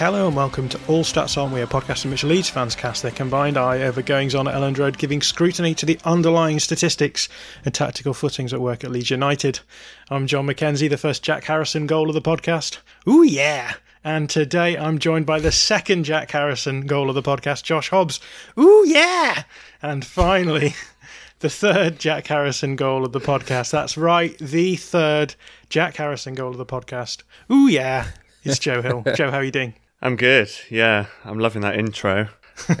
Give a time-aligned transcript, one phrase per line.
[0.00, 1.52] Hello and welcome to All Stats On.
[1.52, 4.54] We are podcast in which Leeds fans cast their combined eye over goings on at
[4.54, 7.28] Elland Road, giving scrutiny to the underlying statistics
[7.66, 9.60] and tactical footings at work at Leeds United.
[10.08, 12.78] I'm John McKenzie, the first Jack Harrison goal of the podcast.
[13.06, 13.74] Ooh, yeah!
[14.02, 18.20] And today I'm joined by the second Jack Harrison goal of the podcast, Josh Hobbs.
[18.58, 19.42] Ooh, yeah!
[19.82, 20.74] And finally,
[21.40, 23.70] the third Jack Harrison goal of the podcast.
[23.70, 25.34] That's right, the third
[25.68, 27.22] Jack Harrison goal of the podcast.
[27.52, 28.06] Ooh, yeah!
[28.44, 29.04] It's Joe Hill.
[29.14, 29.74] Joe, how are you doing?
[30.02, 30.50] I'm good.
[30.70, 32.28] Yeah, I'm loving that intro.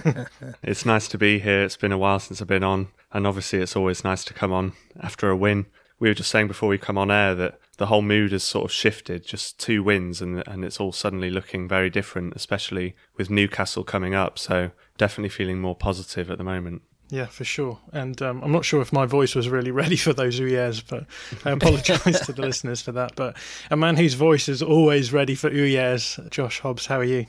[0.62, 1.64] it's nice to be here.
[1.64, 4.52] It's been a while since I've been on, and obviously, it's always nice to come
[4.52, 5.66] on after a win.
[5.98, 8.64] We were just saying before we come on air that the whole mood has sort
[8.64, 9.26] of shifted.
[9.26, 14.14] Just two wins, and and it's all suddenly looking very different, especially with Newcastle coming
[14.14, 14.38] up.
[14.38, 16.80] So definitely feeling more positive at the moment.
[17.10, 17.78] Yeah, for sure.
[17.92, 21.06] And um, I'm not sure if my voice was really ready for those Uyers, but
[21.44, 23.16] I apologise to the listeners for that.
[23.16, 23.36] But
[23.70, 27.26] a man whose voice is always ready for Uyers, Josh Hobbs, how are you?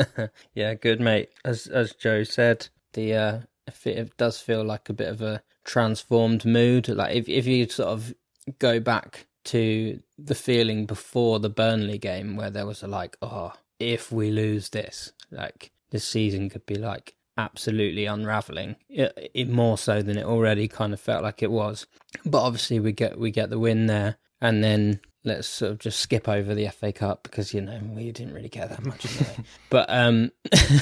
[0.54, 1.30] yeah, good, mate.
[1.44, 3.38] As as Joe said, the uh,
[3.84, 6.88] it does feel like a bit of a transformed mood.
[6.88, 8.14] Like if if you sort of
[8.58, 13.54] go back to the feeling before the Burnley game, where there was a like, oh,
[13.78, 19.76] if we lose this, like this season could be like absolutely unraveling it, it, more
[19.76, 21.86] so than it already kind of felt like it was
[22.24, 25.98] but obviously we get we get the win there and then let's sort of just
[25.98, 29.36] skip over the FA Cup because you know we didn't really care that much anyway.
[29.70, 30.30] but um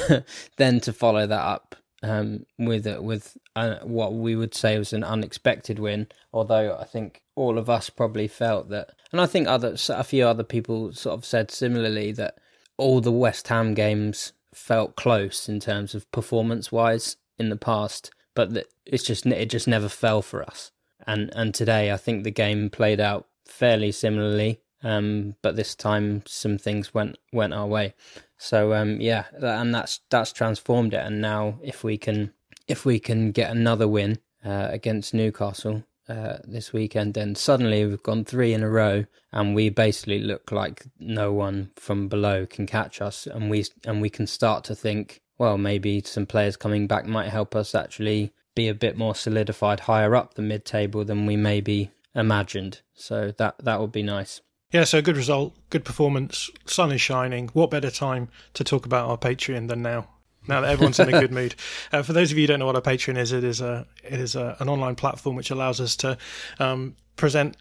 [0.57, 5.05] then to follow that up um with with uh, what we would say was an
[5.05, 9.77] unexpected win although I think all of us probably felt that and I think other
[9.89, 12.37] a few other people sort of said similarly that
[12.77, 18.11] all the West Ham games felt close in terms of performance wise in the past,
[18.35, 20.73] but it's just it just never fell for us.
[21.07, 26.23] And and today I think the game played out fairly similarly, um, but this time
[26.27, 27.95] some things went went our way.
[28.39, 31.05] So um, yeah, and that's that's transformed it.
[31.05, 32.33] And now if we can
[32.69, 38.03] if we can get another win uh, against Newcastle, uh, this weekend, and suddenly we've
[38.03, 42.67] gone three in a row, and we basically look like no one from below can
[42.67, 46.87] catch us, and we and we can start to think, well, maybe some players coming
[46.87, 51.25] back might help us actually be a bit more solidified higher up the mid-table than
[51.25, 52.83] we maybe imagined.
[52.95, 54.43] So that that would be nice.
[54.71, 57.49] Yeah, so good result, good performance, sun is shining.
[57.53, 60.09] What better time to talk about our Patreon than now?
[60.49, 61.55] Now that everyone's in a good mood.
[61.93, 63.87] Uh, for those of you who don't know what a Patreon is, it is a
[64.05, 66.19] it is a, an online platform which allows us to
[66.59, 67.57] um, present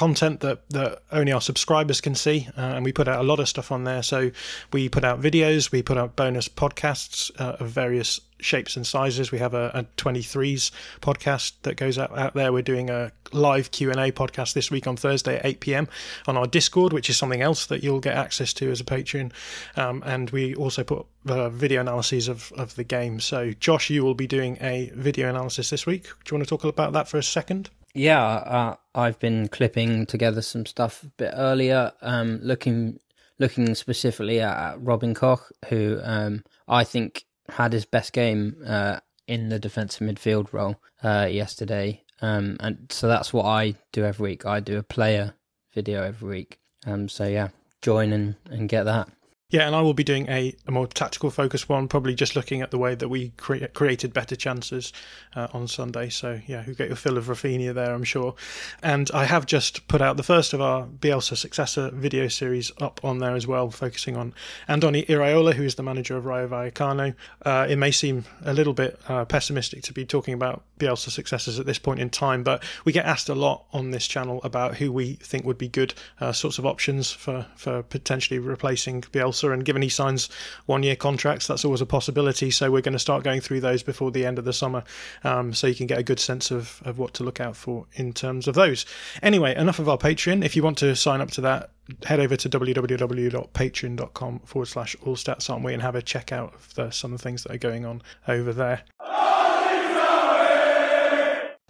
[0.00, 3.38] content that, that only our subscribers can see uh, and we put out a lot
[3.38, 4.02] of stuff on there.
[4.02, 4.30] So
[4.72, 9.30] we put out videos we put out bonus podcasts uh, of various shapes and sizes.
[9.30, 10.70] We have a, a 23s
[11.02, 12.50] podcast that goes out, out there.
[12.50, 15.86] We're doing a live q&a podcast this week on thursday at 8pm
[16.26, 19.32] on our discord which is something else that you'll get access to as a patron.
[19.76, 23.20] Um, and we also put uh, video analyses of, of the game.
[23.20, 26.04] So josh you will be doing a video analysis this week.
[26.04, 30.06] Do you want to talk about that for a second yeah, uh, I've been clipping
[30.06, 33.00] together some stuff a bit earlier, um, looking
[33.38, 39.48] looking specifically at, Robin Koch, who um, I think had his best game uh, in
[39.48, 42.04] the defensive midfield role uh, yesterday.
[42.20, 44.44] Um, and so that's what I do every week.
[44.44, 45.32] I do a player
[45.72, 46.58] video every week.
[46.86, 47.48] Um, so yeah,
[47.80, 49.08] join and, and get that.
[49.50, 52.62] Yeah, and I will be doing a, a more tactical focused one, probably just looking
[52.62, 54.92] at the way that we cre- created better chances
[55.34, 56.08] uh, on Sunday.
[56.08, 58.36] So, yeah, you get your fill of Raphinha there, I'm sure.
[58.80, 63.00] And I have just put out the first of our Bielsa successor video series up
[63.02, 64.34] on there as well, focusing on
[64.68, 67.16] Andoni Iraola, who is the manager of Rayo Vallecano.
[67.44, 71.58] Uh, it may seem a little bit uh, pessimistic to be talking about Bielsa successors
[71.58, 74.76] at this point in time, but we get asked a lot on this channel about
[74.76, 79.39] who we think would be good uh, sorts of options for, for potentially replacing Bielsa
[79.48, 80.28] and given he signs
[80.66, 82.50] one year contracts, that's always a possibility.
[82.50, 84.84] So we're going to start going through those before the end of the summer
[85.24, 87.86] um, so you can get a good sense of, of what to look out for
[87.94, 88.86] in terms of those.
[89.22, 90.44] Anyway, enough of our Patreon.
[90.44, 91.70] If you want to sign up to that,
[92.04, 95.16] head over to www.patreon.com forward slash all
[95.48, 97.58] aren't we and have a check out of the, some of the things that are
[97.58, 98.82] going on over there.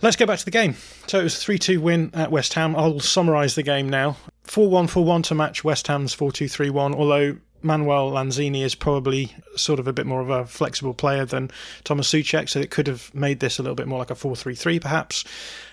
[0.02, 0.76] Let's go back to the game.
[1.08, 2.74] So it was a 3 2 win at West Ham.
[2.74, 4.16] I'll summarise the game now.
[4.44, 8.62] 4 1 4 1 to match West Ham's 4 2 3 1, although Manuel Lanzini
[8.62, 11.50] is probably sort of a bit more of a flexible player than
[11.84, 14.36] Thomas Soucek, so it could have made this a little bit more like a 4
[14.36, 15.24] 3 3 perhaps.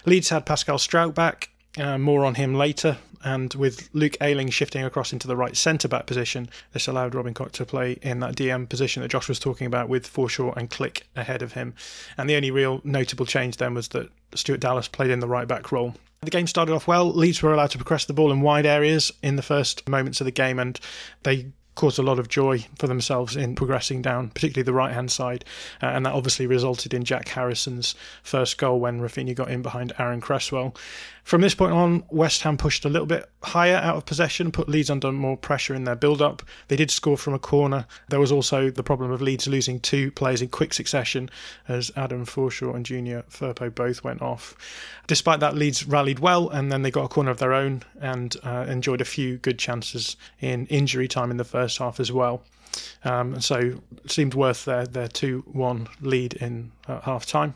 [0.06, 2.98] Leeds had Pascal Struijk back, uh, more on him later.
[3.24, 7.34] And with Luke Ayling shifting across into the right centre back position, this allowed Robin
[7.34, 10.70] Koch to play in that DM position that Josh was talking about with Forshaw and
[10.70, 11.74] Klich ahead of him.
[12.18, 15.48] And the only real notable change then was that Stuart Dallas played in the right
[15.48, 15.96] back role.
[16.22, 17.12] The game started off well.
[17.12, 20.26] Leeds were allowed to progress the ball in wide areas in the first moments of
[20.26, 20.80] the game, and
[21.24, 25.12] they caused a lot of joy for themselves in progressing down, particularly the right hand
[25.12, 25.46] side.
[25.82, 29.94] Uh, and that obviously resulted in Jack Harrison's first goal when Raphinha got in behind
[30.00, 30.76] Aaron Cresswell.
[31.28, 34.70] From this point on, West Ham pushed a little bit higher out of possession, put
[34.70, 36.42] Leeds under more pressure in their build up.
[36.70, 37.86] They did score from a corner.
[38.08, 41.30] There was also the problem of Leeds losing two players in quick succession
[41.68, 44.56] as Adam Forshaw and Junior Firpo both went off.
[45.08, 48.34] Despite that, Leeds rallied well and then they got a corner of their own and
[48.44, 52.42] uh, enjoyed a few good chances in injury time in the first half as well.
[53.04, 57.56] Um, so it seemed worth their, their 2 1 lead in uh, half time.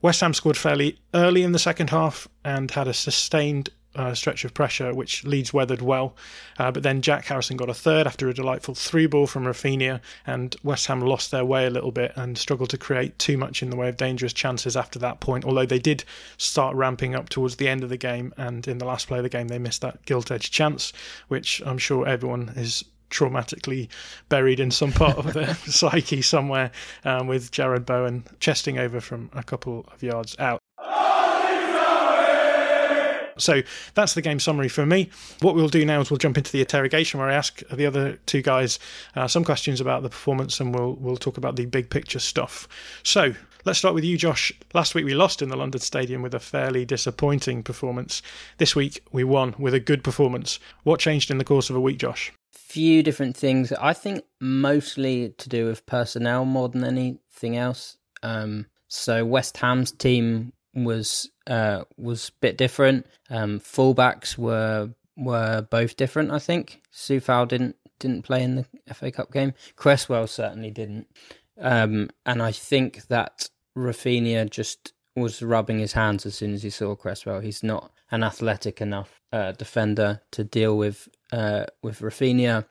[0.00, 4.44] West Ham scored fairly early in the second half and had a sustained uh, stretch
[4.44, 6.14] of pressure, which Leeds weathered well.
[6.58, 10.00] Uh, but then Jack Harrison got a third after a delightful through ball from Raphinha,
[10.26, 13.62] and West Ham lost their way a little bit and struggled to create too much
[13.62, 15.44] in the way of dangerous chances after that point.
[15.44, 16.04] Although they did
[16.36, 19.24] start ramping up towards the end of the game, and in the last play of
[19.24, 20.92] the game, they missed that gilt edge chance,
[21.26, 23.88] which I'm sure everyone is traumatically
[24.28, 26.70] buried in some part of their psyche somewhere
[27.04, 30.60] um, with Jarrod Bowen chesting over from a couple of yards out.
[33.38, 33.62] So
[33.94, 35.10] that's the game summary for me.
[35.40, 38.18] What we'll do now is we'll jump into the interrogation where I ask the other
[38.26, 38.78] two guys
[39.14, 42.68] uh, some questions about the performance and we'll we'll talk about the big picture stuff.
[43.02, 43.34] So
[43.64, 44.52] let's start with you, Josh.
[44.74, 48.22] Last week we lost in the London Stadium with a fairly disappointing performance.
[48.58, 50.58] This week we won with a good performance.
[50.82, 52.32] What changed in the course of a week, Josh?
[52.68, 53.72] Few different things.
[53.72, 57.96] I think mostly to do with personnel more than anything else.
[58.22, 63.06] Um, so West Ham's team was uh, was a bit different.
[63.30, 66.30] Um, fullbacks were were both different.
[66.30, 69.54] I think Coufal didn't didn't play in the FA Cup game.
[69.76, 71.08] Cresswell certainly didn't.
[71.60, 76.70] Um, and I think that Raphinha just was rubbing his hands as soon as he
[76.70, 77.40] saw Cresswell.
[77.40, 82.64] He's not an athletic enough uh, defender to deal with uh, with Raphinha,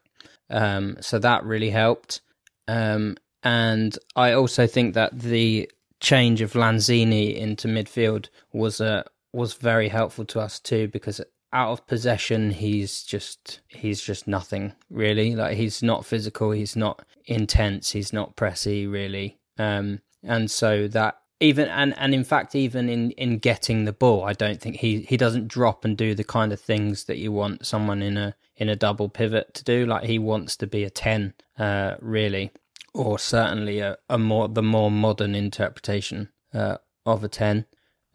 [0.49, 2.21] um, so that really helped.
[2.67, 9.53] Um, and I also think that the change of Lanzini into midfield was uh, was
[9.53, 11.21] very helpful to us too because
[11.53, 15.35] out of possession he's just he's just nothing really.
[15.35, 19.37] Like he's not physical he's not intense he's not pressy really.
[19.57, 24.23] Um, and so that even and and in fact even in in getting the ball
[24.23, 27.31] i don't think he he doesn't drop and do the kind of things that you
[27.31, 29.85] want someone in a in a double pivot to do.
[29.85, 32.51] Like he wants to be a 10 uh really
[32.93, 37.65] or certainly a, a more the more modern interpretation uh, of a 10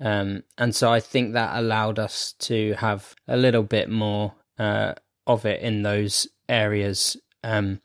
[0.01, 4.95] um and so i think that allowed us to have a little bit more uh
[5.27, 7.81] of it in those areas um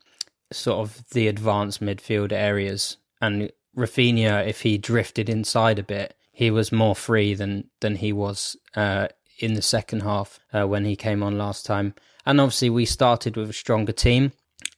[0.51, 2.97] sort of the advanced midfield areas.
[3.21, 8.13] And Raphinha, if he drifted inside a bit, he was more free than than he
[8.13, 9.07] was uh,
[9.39, 11.93] in the second half uh, when he came on last time.
[12.27, 14.33] And obviously, we started with a stronger team.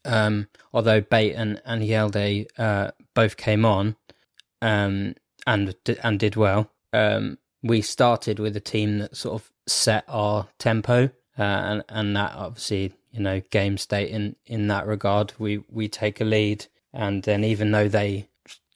[0.06, 3.96] Um, although Bate and and Yelde uh, both came on
[4.62, 5.16] um,
[5.48, 10.48] and and did well, um, we started with a team that sort of set our
[10.60, 11.06] tempo,
[11.40, 15.34] uh, and and that obviously you know game state in in that regard.
[15.40, 18.30] We we take a lead, and then even though they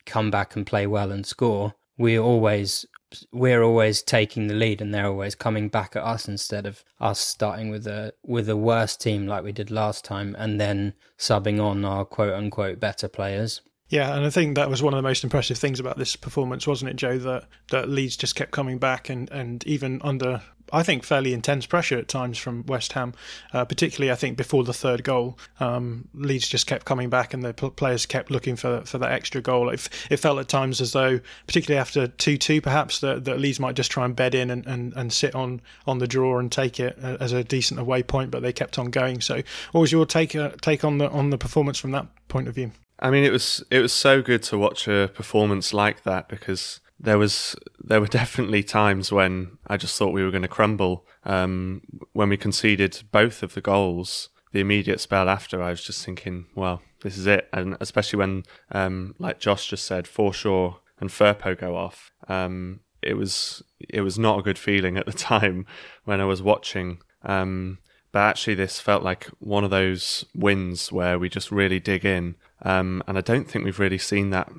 [0.07, 2.87] come back and play well and score, we always
[3.31, 7.19] we're always taking the lead and they're always coming back at us instead of us
[7.19, 11.61] starting with a with a worse team like we did last time and then subbing
[11.61, 13.61] on our quote unquote better players.
[13.93, 16.65] Yeah, and I think that was one of the most impressive things about this performance,
[16.65, 17.19] wasn't it, Joe?
[17.19, 21.67] That that Leeds just kept coming back, and, and even under I think fairly intense
[21.67, 23.13] pressure at times from West Ham,
[23.53, 25.37] uh, particularly I think before the third goal.
[25.59, 29.41] Um, Leeds just kept coming back, and the players kept looking for for that extra
[29.41, 29.69] goal.
[29.69, 33.59] It, it felt at times as though, particularly after two two, perhaps that, that Leeds
[33.59, 36.51] might just try and bed in and, and, and sit on on the draw and
[36.51, 39.21] take it uh, as a decent away point, but they kept on going.
[39.21, 42.47] So, what was your take uh, take on the on the performance from that point
[42.47, 42.71] of view?
[43.03, 46.79] I mean, it was it was so good to watch a performance like that because
[46.97, 51.05] there was there were definitely times when I just thought we were going to crumble.
[51.25, 51.81] Um,
[52.13, 56.45] when we conceded both of the goals, the immediate spell after, I was just thinking,
[56.55, 57.49] well, this is it.
[57.51, 62.11] And especially when, um, like Josh just said, Forshaw and Firpo go off.
[62.29, 65.65] Um, it was it was not a good feeling at the time
[66.05, 66.99] when I was watching.
[67.23, 67.79] Um,
[68.13, 72.35] but actually, this felt like one of those wins where we just really dig in
[72.63, 74.51] um, and I don't think we've really seen that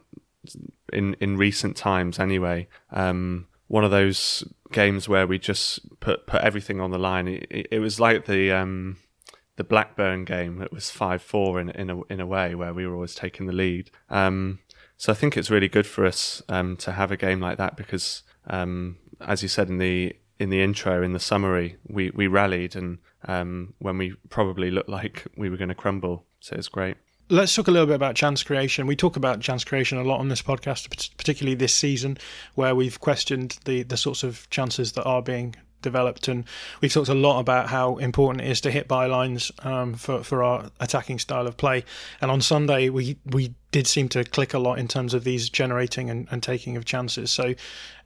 [0.92, 2.18] in in recent times.
[2.18, 7.28] Anyway, um, one of those games where we just put put everything on the line.
[7.28, 8.98] It, it was like the um,
[9.56, 10.60] the Blackburn game.
[10.60, 13.46] It was five four in in a in a way where we were always taking
[13.46, 13.90] the lead.
[14.10, 14.60] Um,
[14.96, 17.76] so I think it's really good for us um, to have a game like that
[17.76, 22.26] because, um, as you said in the in the intro in the summary, we we
[22.26, 26.26] rallied and um, when we probably looked like we were going to crumble.
[26.40, 26.96] So it's great.
[27.30, 28.86] Let's talk a little bit about chance creation.
[28.86, 32.18] We talk about chance creation a lot on this podcast, particularly this season,
[32.54, 36.26] where we've questioned the, the sorts of chances that are being developed.
[36.26, 36.44] And
[36.80, 40.42] we've talked a lot about how important it is to hit bylines um, for, for
[40.42, 41.84] our attacking style of play.
[42.20, 45.48] And on Sunday, we, we did seem to click a lot in terms of these
[45.48, 47.30] generating and, and taking of chances.
[47.30, 47.54] So,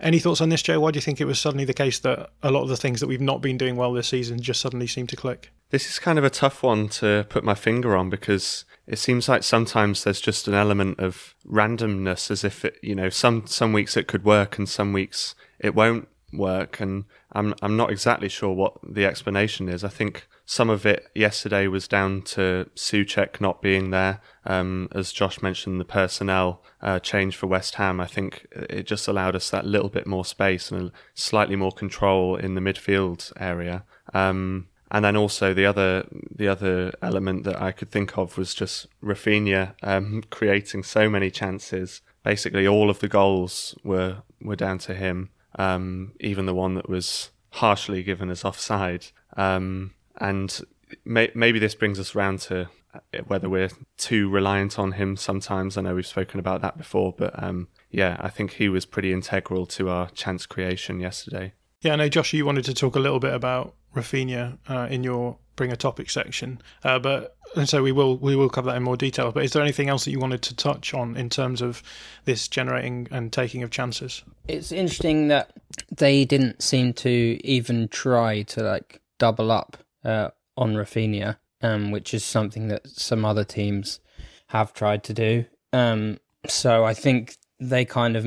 [0.01, 0.81] any thoughts on this, Joe?
[0.81, 3.01] Why do you think it was suddenly the case that a lot of the things
[3.01, 5.51] that we've not been doing well this season just suddenly seem to click?
[5.71, 9.29] This is kind of a tough one to put my finger on because it seems
[9.29, 13.75] like sometimes there's just an element of randomness as if it, you know some some
[13.75, 18.29] weeks it could work and some weeks it won't work and I'm I'm not exactly
[18.29, 19.85] sure what the explanation is.
[19.85, 24.21] I think some of it yesterday was down to Soucek not being there.
[24.45, 28.01] Um, as Josh mentioned, the personnel uh, change for West Ham.
[28.01, 32.37] I think it just allowed us that little bit more space and slightly more control
[32.37, 33.85] in the midfield area.
[34.15, 38.55] Um, and then also the other the other element that I could think of was
[38.55, 42.01] just Raphinha um, creating so many chances.
[42.25, 46.89] Basically, all of the goals were were down to him, um, even the one that
[46.89, 49.07] was harshly given as offside.
[49.37, 50.61] Um, and
[51.05, 55.77] may, maybe this brings us round to uh, whether we're too reliant on him sometimes.
[55.77, 59.13] I know we've spoken about that before, but um, yeah, I think he was pretty
[59.13, 61.53] integral to our chance creation yesterday.
[61.81, 65.05] Yeah, I know, Josh, you wanted to talk a little bit about Raphinha uh, in
[65.05, 68.77] your bring a topic section, uh, but and so we will we will cover that
[68.77, 69.33] in more detail.
[69.33, 71.83] But is there anything else that you wanted to touch on in terms of
[72.25, 74.23] this generating and taking of chances?
[74.47, 75.53] It's interesting that
[75.95, 82.15] they didn't seem to even try to like double up uh, on Raphinha, um, which
[82.15, 84.01] is something that some other teams
[84.49, 85.45] have tried to do.
[85.73, 88.25] Um, so I think they kind of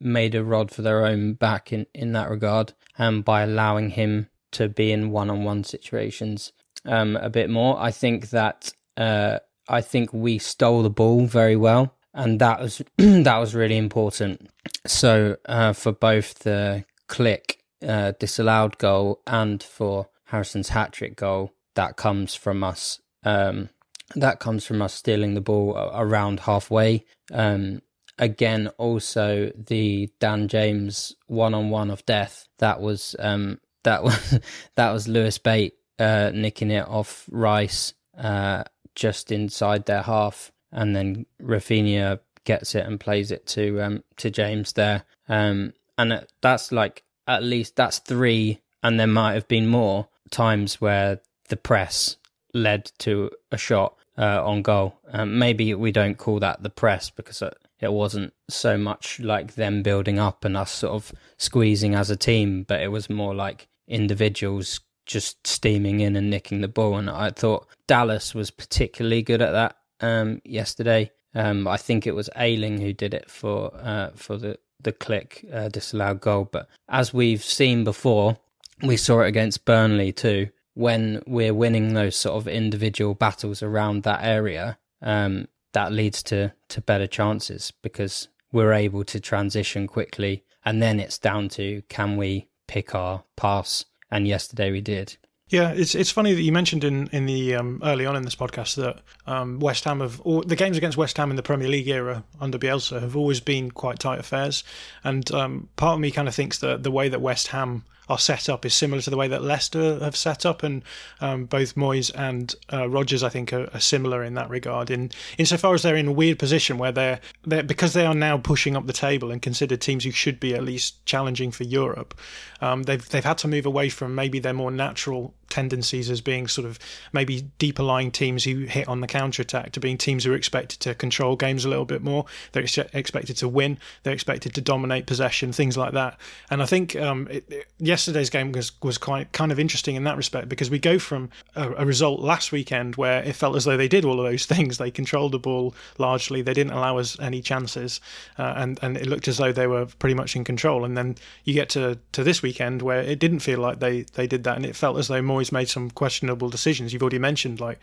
[0.00, 4.28] made a rod for their own back in, in that regard um, by allowing him
[4.52, 6.52] to be in one-on-one situations
[6.86, 7.80] um, a bit more.
[7.80, 12.82] I think that uh, I think we stole the ball very well, and that was
[12.98, 14.48] that was really important.
[14.86, 17.56] So uh, for both the Klich
[17.86, 23.00] uh, disallowed goal and for Harrison's hat trick goal, that comes from us.
[23.24, 23.70] Um,
[24.16, 27.04] that comes from us stealing the ball around halfway.
[27.32, 27.80] Um,
[28.18, 32.48] again, also the Dan James one on one of death.
[32.58, 34.40] That was um, that was
[34.76, 38.64] that was Lewis Bate uh, nicking it off Rice uh,
[38.94, 44.30] just inside their half, and then Raphinha gets it and plays it to um, to
[44.30, 45.04] James there.
[45.28, 50.80] Um, and that's like at least that's three, and there might have been more times
[50.80, 52.16] where the press
[52.54, 54.98] led to a shot uh, on goal.
[55.12, 57.42] Um, maybe we don't call that the press because
[57.80, 62.16] it wasn't so much like them building up and us sort of squeezing as a
[62.16, 64.80] team, but it was more like individuals
[65.10, 66.96] just steaming in and nicking the ball.
[66.96, 71.10] And I thought Dallas was particularly good at that um, yesterday.
[71.34, 75.44] Um, I think it was Ayling who did it for uh, for the the Klich
[75.52, 76.48] uh, disallowed goal.
[76.50, 78.38] But as we've seen before,
[78.82, 80.48] we saw it against Burnley too.
[80.74, 86.52] When we're winning those sort of individual battles around that area, um, that leads to
[86.68, 92.16] to better chances because we're able to transition quickly and then it's down to can
[92.16, 93.84] we pick our pass?
[94.10, 95.16] And yesterday we did.
[95.50, 98.36] Yeah, it's it's funny that you mentioned in in the um, early on in this
[98.36, 101.88] podcast that um, West Ham have the games against West Ham in the Premier League
[101.88, 104.62] era under Bielsa have always been quite tight affairs,
[105.02, 108.18] and um, part of me kind of thinks that the way that West Ham are
[108.18, 110.82] set up is similar to the way that Leicester have set up, and
[111.20, 114.90] um, both Moyes and uh, Rodgers, I think, are, are, similar in that regard.
[114.90, 118.36] In insofar as they're in a weird position where they're, they're because they are now
[118.36, 122.18] pushing up the table and considered teams who should be at least challenging for Europe.
[122.60, 126.48] Um, they've they've had to move away from maybe their more natural tendencies as being
[126.48, 126.78] sort of
[127.12, 130.36] maybe deeper lying teams who hit on the counter attack to being teams who are
[130.36, 132.24] expected to control games a little bit more.
[132.52, 133.78] They're ex- expected to win.
[134.02, 136.18] They're expected to dominate possession, things like that.
[136.50, 140.04] And I think um, it, it, yesterday's game was was quite kind of interesting in
[140.04, 143.64] that respect because we go from a, a, result last weekend where it felt as
[143.64, 144.78] though they did all of those things.
[144.78, 146.42] They controlled the ball largely.
[146.42, 148.00] They didn't allow us any chances,
[148.38, 150.84] uh, and and it looked as though they were pretty much in control.
[150.84, 154.26] And then you get to to this weekend where it didn't feel like they they
[154.26, 156.92] did that, and it felt as though Moyes made some questionable decisions.
[156.92, 157.78] You've already mentioned like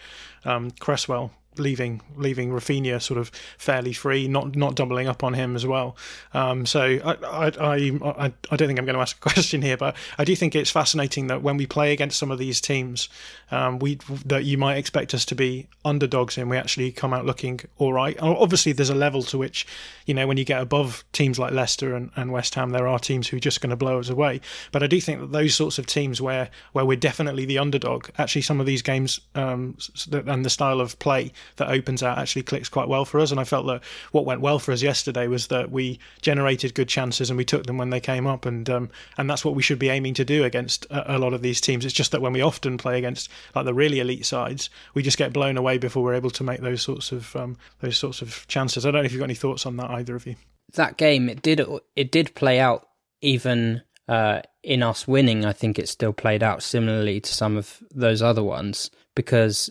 [0.45, 5.55] um, Cresswell leaving leaving Raphinha sort of fairly free, not not doubling up on him
[5.55, 5.95] as well.
[6.33, 9.77] Um, so I, I, I I don't think I'm going to ask a question here,
[9.77, 13.09] but I do think it's fascinating that when we play against some of these teams,
[13.51, 13.95] um, we
[14.25, 17.93] that you might expect us to be underdogs in, we actually come out looking all
[17.93, 18.17] right.
[18.19, 19.65] Obviously, there's a level to which
[20.05, 22.99] you know when you get above teams like Leicester and, and West Ham, there are
[22.99, 24.41] teams who are just going to blow us away.
[24.71, 28.09] But I do think that those sorts of teams where where we're definitely the underdog,
[28.17, 29.77] actually some of these games um,
[30.11, 33.31] and the style of play that opens out actually clicks quite well for us.
[33.31, 36.87] And I felt that what went well for us yesterday was that we generated good
[36.87, 39.63] chances and we took them when they came up, and um, and that's what we
[39.63, 41.85] should be aiming to do against a, a, lot of these teams.
[41.85, 45.17] It's just that when we often play against like the really elite sides, we just
[45.17, 48.45] get blown away before we're able to make those sorts of um, those sorts of
[48.47, 48.85] chances.
[48.85, 50.35] I don't know if you've got any thoughts on that either of you.
[50.73, 51.61] That game it did
[51.95, 52.87] it did play out
[53.21, 57.81] even uh, in us winning, I think it still played out similarly to some of
[57.93, 59.69] those other ones because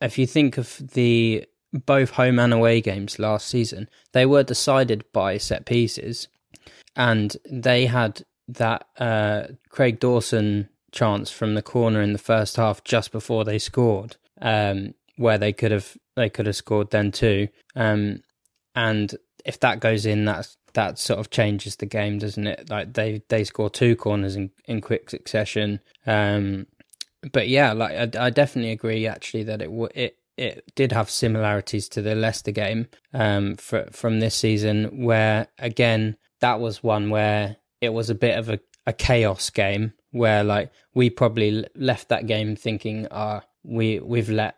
[0.00, 5.04] if you think of the both home and away games last season, they were decided
[5.12, 6.28] by set pieces,
[6.94, 12.82] and they had that uh, Craig Dawson chance from the corner in the first half
[12.84, 17.48] just before they scored, um, where they could have they could have scored then too.
[17.74, 18.22] Um,
[18.74, 22.68] and if that goes in, that's that sort of changes the game, doesn't it?
[22.70, 25.80] Like they they score two corners in in quick succession.
[26.06, 26.66] Um,
[27.32, 31.88] but yeah, like I, I definitely agree actually that it it it did have similarities
[31.90, 37.56] to the Leicester game um for, from this season, where again that was one where
[37.80, 42.26] it was a bit of a, a chaos game where like we probably left that
[42.26, 44.56] game thinking, ah, uh, we we've let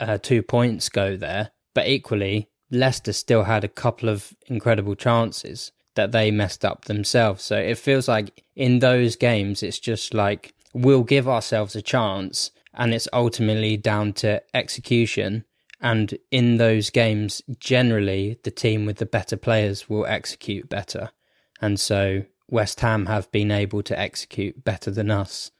[0.00, 5.72] uh, two points go there, but equally Leicester still had a couple of incredible chances
[5.94, 7.42] that they messed up themselves.
[7.42, 12.50] So it feels like in those games, it's just like we'll give ourselves a chance
[12.74, 15.44] and it's ultimately down to execution.
[15.80, 21.10] And in those games, generally, the team with the better players will execute better.
[21.60, 25.50] And so West Ham have been able to execute better than us,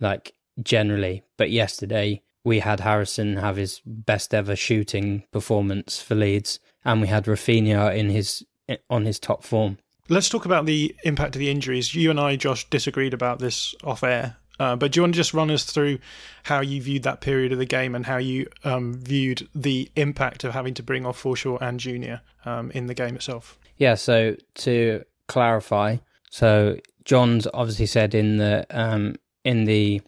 [0.00, 1.22] like generally.
[1.36, 7.08] But yesterday, we had Harrison have his best ever shooting performance for Leeds, and we
[7.08, 8.44] had Raphinha in his
[8.88, 9.78] on his top form.
[10.08, 11.94] Let's talk about the impact of the injuries.
[11.94, 15.16] You and I, Josh, disagreed about this off air uh, but do you want to
[15.16, 15.98] just run us through
[16.44, 20.44] how you viewed that period of the game and how you um, viewed the impact
[20.44, 23.58] of having to bring off Forshaw and Junior um, in the game itself?
[23.76, 23.94] Yeah.
[23.94, 25.98] So to clarify,
[26.30, 30.00] so John's obviously said in the um, in the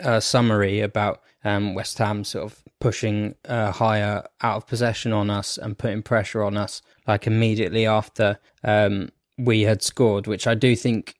[0.00, 5.28] uh, summary about um, West Ham sort of pushing uh, higher out of possession on
[5.30, 10.54] us and putting pressure on us, like immediately after um, we had scored, which I
[10.54, 11.14] do think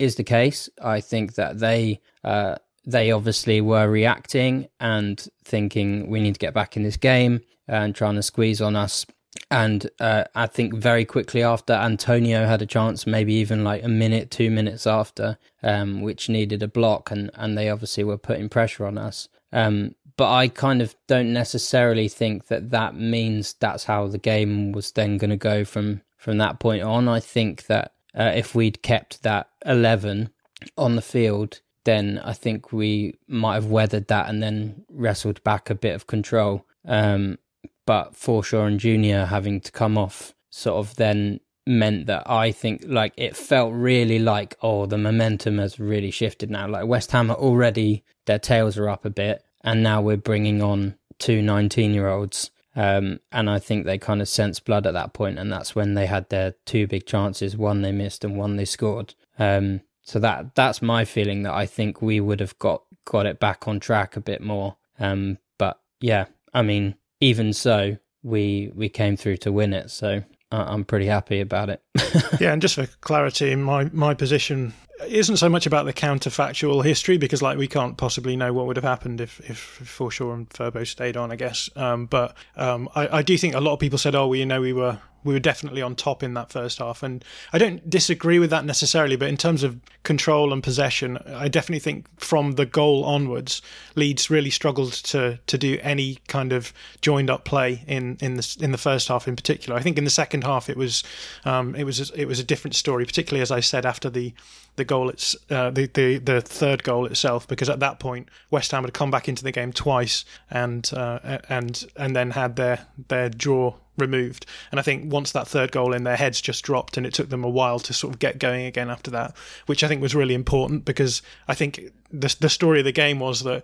[0.00, 0.68] is the case.
[0.82, 6.54] I think that they uh, they obviously were reacting and thinking we need to get
[6.54, 9.06] back in this game and trying to squeeze on us.
[9.50, 13.88] And uh, I think very quickly after, Antonio had a chance, maybe even like a
[13.88, 18.48] minute, two minutes after, um, which needed a block, and, and they obviously were putting
[18.48, 19.28] pressure on us.
[19.52, 24.72] Um, but I kind of don't necessarily think that that means that's how the game
[24.72, 27.08] was then going to go from from that point on.
[27.08, 30.30] I think that uh, if we'd kept that 11
[30.76, 35.70] on the field, then I think we might have weathered that and then wrestled back
[35.70, 36.66] a bit of control.
[36.84, 37.38] Um,
[37.86, 42.82] but Forshaw and Junior having to come off sort of then meant that I think
[42.86, 46.68] like it felt really like oh the momentum has really shifted now.
[46.68, 50.62] Like West Ham are already their tails are up a bit, and now we're bringing
[50.62, 54.94] on two 19 year olds Um, and I think they kind of sensed blood at
[54.94, 57.56] that point, and that's when they had their two big chances.
[57.56, 59.14] One they missed, and one they scored.
[59.38, 63.40] Um, so that that's my feeling that I think we would have got got it
[63.40, 64.76] back on track a bit more.
[64.98, 69.90] Um, but yeah, I mean, even so, we we came through to win it.
[69.90, 71.82] So I'm pretty happy about it.
[72.40, 74.74] yeah, and just for clarity, my my position
[75.06, 78.76] isn't so much about the counterfactual history because like we can't possibly know what would
[78.76, 81.70] have happened if if Forshaw and Firpo stayed on, I guess.
[81.76, 84.46] Um, but um, I, I do think a lot of people said, "Oh, well, you
[84.46, 87.02] know, we were we were definitely on top in that first half.
[87.02, 91.48] And I don't disagree with that necessarily, but in terms of control and possession, I
[91.48, 93.60] definitely think from the goal onwards,
[93.94, 98.56] Leeds really struggled to to do any kind of joined up play in in the
[98.60, 99.78] in the first half in particular.
[99.78, 101.02] I think in the second half it was
[101.44, 104.32] um, it was it was a different story, particularly as I said after the
[104.80, 108.72] the goal it's uh, the, the the third goal itself because at that point West
[108.72, 112.86] Ham had come back into the game twice and uh, and and then had their
[113.08, 114.46] their draw removed.
[114.70, 117.28] And I think once that third goal in, their heads just dropped, and it took
[117.28, 119.36] them a while to sort of get going again after that,
[119.66, 121.80] which I think was really important because I think
[122.12, 123.62] the the story of the game was that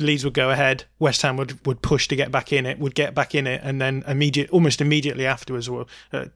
[0.00, 2.94] Leeds would go ahead, West Ham would, would push to get back in it, would
[2.94, 6.26] get back in it, and then immediate, almost immediately afterwards, or uh,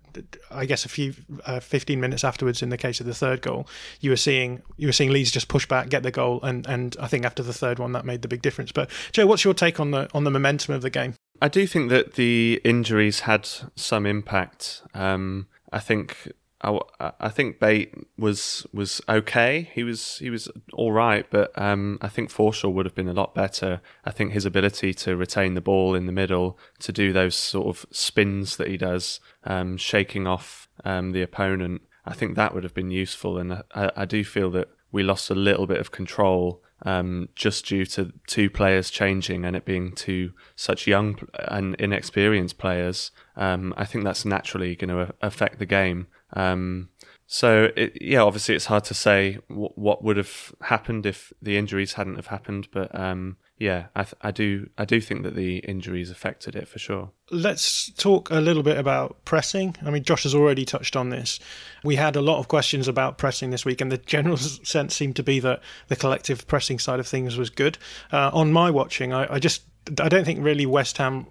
[0.50, 3.66] I guess a few uh, 15 minutes afterwards, in the case of the third goal,
[4.00, 6.96] you were seeing you were seeing Leeds just push back, get the goal, and and
[7.00, 8.72] I think after the third one that made the big difference.
[8.72, 11.14] But Joe, what's your take on the on the momentum of the game?
[11.42, 14.82] I do think that the injuries had some impact.
[14.94, 16.78] Um, I think I,
[17.18, 19.70] I think Bate was was okay.
[19.74, 23.20] He was he was all right, but um, I think Forshaw would have been a
[23.22, 23.80] lot better.
[24.04, 27.66] I think his ability to retain the ball in the middle, to do those sort
[27.66, 32.64] of spins that he does, um, shaking off um, the opponent, I think that would
[32.64, 33.38] have been useful.
[33.38, 37.66] And I, I do feel that we lost a little bit of control um, just
[37.66, 43.10] due to two players changing and it being two such young and inexperienced players.
[43.36, 46.06] Um, I think that's naturally going to affect the game.
[46.34, 46.90] Um,
[47.26, 51.56] so it, yeah, obviously it's hard to say w- what would have happened if the
[51.56, 55.34] injuries hadn't have happened, but um, yeah, I, th- I do I do think that
[55.34, 57.10] the injuries affected it for sure.
[57.30, 59.76] Let's talk a little bit about pressing.
[59.86, 61.38] I mean, Josh has already touched on this.
[61.84, 65.16] We had a lot of questions about pressing this week, and the general sense seemed
[65.16, 67.78] to be that the collective pressing side of things was good.
[68.12, 69.62] Uh, on my watching, I, I just
[70.00, 71.28] I don't think really West Ham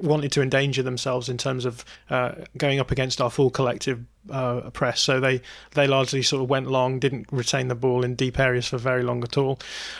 [0.00, 4.70] wanted to endanger themselves in terms of uh, going up against our full collective uh,
[4.70, 5.00] press.
[5.00, 5.40] So they
[5.72, 9.02] they largely sort of went long, didn't retain the ball in deep areas for very
[9.02, 9.58] long at all.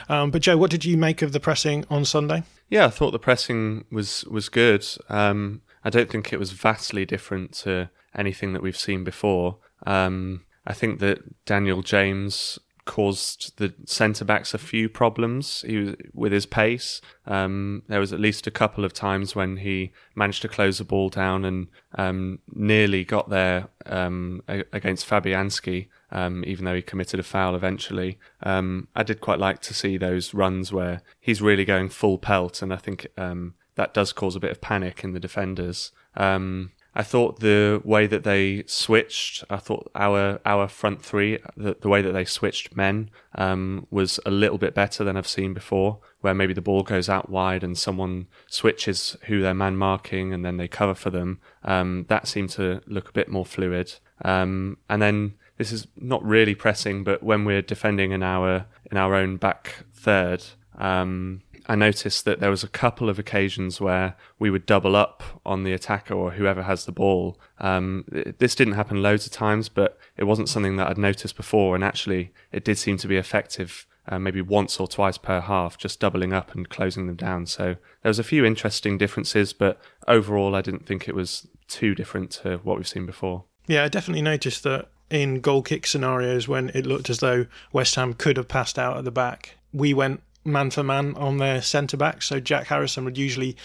[0.08, 2.42] Um, but Joe, what did you make of the pressing on Sunday?
[2.68, 4.86] Yeah, I thought the pressing was was good.
[5.08, 9.58] Um, I don't think it was vastly different to anything that we've seen before.
[9.86, 15.94] Um, I think that Daniel James caused the centre backs a few problems he was,
[16.14, 17.02] with his pace.
[17.26, 20.84] Um, there was at least a couple of times when he managed to close the
[20.84, 27.20] ball down and um, nearly got there um, against Fabianski, um, even though he committed
[27.20, 28.18] a foul eventually.
[28.42, 32.62] Um, I did quite like to see those runs where he's really going full pelt,
[32.62, 35.92] and I think um, that does cause a bit of panic in the defenders.
[36.16, 41.76] Um, I thought the way that they switched, I thought our our front three, the,
[41.78, 45.52] the way that they switched men um, was a little bit better than I've seen
[45.52, 50.32] before, where maybe the ball goes out wide and someone switches who they're man marking
[50.32, 51.38] and then they cover for them.
[51.64, 53.92] Um, that seemed to look a bit more fluid.
[54.24, 58.96] Um, and then this is not really pressing, but when we're defending in our in
[58.96, 60.42] our own back third,
[60.78, 65.22] um, I noticed that there was a couple of occasions where we would double up
[65.44, 67.38] on the attacker or whoever has the ball.
[67.58, 68.04] Um,
[68.38, 71.82] this didn't happen loads of times, but it wasn't something that I'd noticed before, and
[71.82, 73.86] actually, it did seem to be effective.
[74.08, 77.44] Uh, maybe once or twice per half, just doubling up and closing them down.
[77.44, 81.92] So there was a few interesting differences, but overall, I didn't think it was too
[81.92, 83.46] different to what we've seen before.
[83.66, 87.96] Yeah, I definitely noticed that in goal kick scenarios when it looked as though West
[87.96, 91.60] Ham could have passed out at the back, we went man for man on their
[91.60, 92.22] centre back.
[92.22, 93.56] So Jack Harrison would usually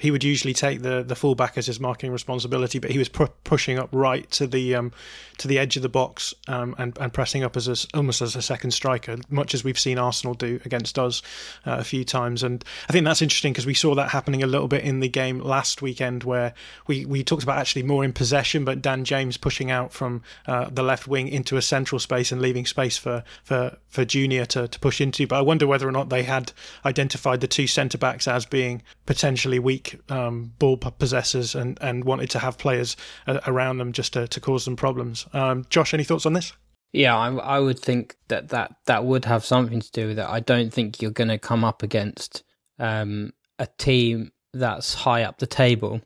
[0.00, 3.28] he would usually take the the fullback as his marking responsibility, but he was pu-
[3.44, 4.92] pushing up right to the um,
[5.36, 8.34] to the edge of the box um, and and pressing up as a, almost as
[8.34, 11.20] a second striker, much as we've seen Arsenal do against us
[11.66, 12.42] uh, a few times.
[12.42, 15.08] And I think that's interesting because we saw that happening a little bit in the
[15.08, 16.54] game last weekend, where
[16.86, 20.70] we we talked about actually more in possession, but Dan James pushing out from uh,
[20.70, 24.66] the left wing into a central space and leaving space for for for Junior to
[24.66, 25.26] to push into.
[25.26, 26.52] But I wonder whether or not they had
[26.86, 32.30] identified the two centre backs as being potentially weak um, ball possessors and, and wanted
[32.30, 32.96] to have players
[33.26, 35.26] uh, around them just to, to cause them problems.
[35.32, 36.52] Um, Josh, any thoughts on this?
[36.92, 40.26] Yeah, I, I would think that, that that would have something to do with it.
[40.28, 42.44] I don't think you're going to come up against
[42.78, 46.02] um, a team that's high up the table,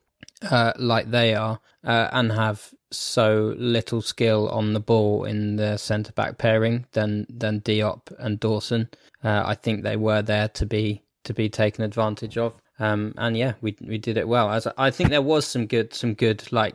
[0.51, 5.77] uh, like they are, uh, and have so little skill on the ball in the
[5.77, 8.89] centre back pairing than than Diop and Dawson.
[9.23, 12.55] Uh, I think they were there to be to be taken advantage of.
[12.79, 14.51] Um, and yeah, we we did it well.
[14.51, 16.75] As I think there was some good some good like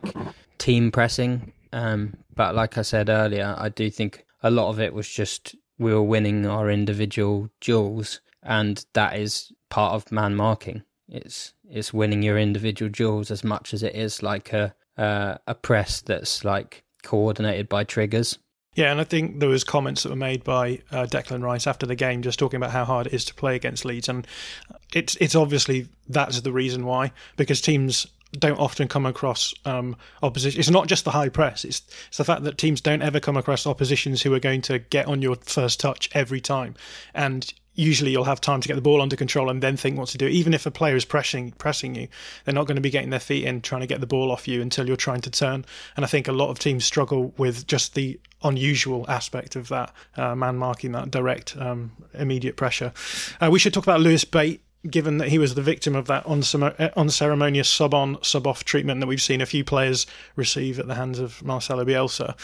[0.58, 1.52] team pressing.
[1.72, 5.54] Um, but like I said earlier, I do think a lot of it was just
[5.78, 10.82] we were winning our individual duels, and that is part of man marking.
[11.08, 15.54] It's it's winning your individual duels as much as it is like a uh, a
[15.54, 18.38] press that's like coordinated by triggers.
[18.74, 21.86] Yeah, and I think there was comments that were made by uh, Declan Rice after
[21.86, 24.26] the game, just talking about how hard it is to play against Leeds, and
[24.94, 30.60] it's it's obviously that's the reason why because teams don't often come across um, opposition.
[30.60, 33.36] It's not just the high press; it's it's the fact that teams don't ever come
[33.36, 36.76] across oppositions who are going to get on your first touch every time,
[37.12, 40.08] and usually you'll have time to get the ball under control and then think what
[40.08, 40.26] to do.
[40.26, 42.08] Even if a player is pressing pressing you,
[42.44, 44.48] they're not going to be getting their feet in trying to get the ball off
[44.48, 45.64] you until you're trying to turn.
[45.96, 49.92] And I think a lot of teams struggle with just the unusual aspect of that
[50.16, 52.92] uh, man marking that direct um, immediate pressure.
[53.40, 54.62] Uh, we should talk about Lewis Bate.
[54.88, 59.08] Given that he was the victim of that unceremonious sub on, sub off treatment that
[59.08, 60.06] we've seen a few players
[60.36, 62.34] receive at the hands of Marcelo Bielsa.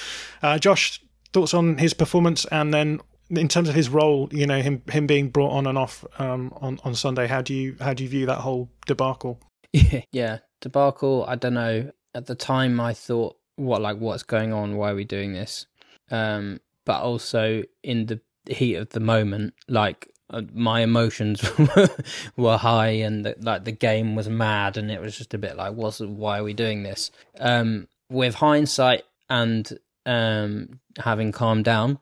[0.42, 1.00] Uh, Josh,
[1.32, 5.06] thoughts on his performance and then in terms of his role, you know, him him
[5.06, 8.08] being brought on and off um, on on Sunday, how do you how do you
[8.08, 9.40] view that whole debacle?
[10.10, 11.26] Yeah, debacle.
[11.28, 11.90] I don't know.
[12.14, 14.76] At the time, I thought, what like what's going on?
[14.76, 15.66] Why are we doing this?
[16.10, 21.44] Um, but also in the heat of the moment, like uh, my emotions
[22.36, 25.56] were high, and the, like the game was mad, and it was just a bit
[25.56, 27.10] like, what's why are we doing this?
[27.38, 31.98] Um, with hindsight and um having calmed down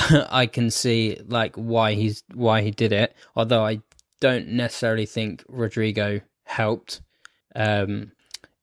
[0.30, 3.14] I can see like why he's why he did it.
[3.36, 3.80] Although I
[4.20, 7.00] don't necessarily think Rodrigo helped.
[7.54, 8.12] Um,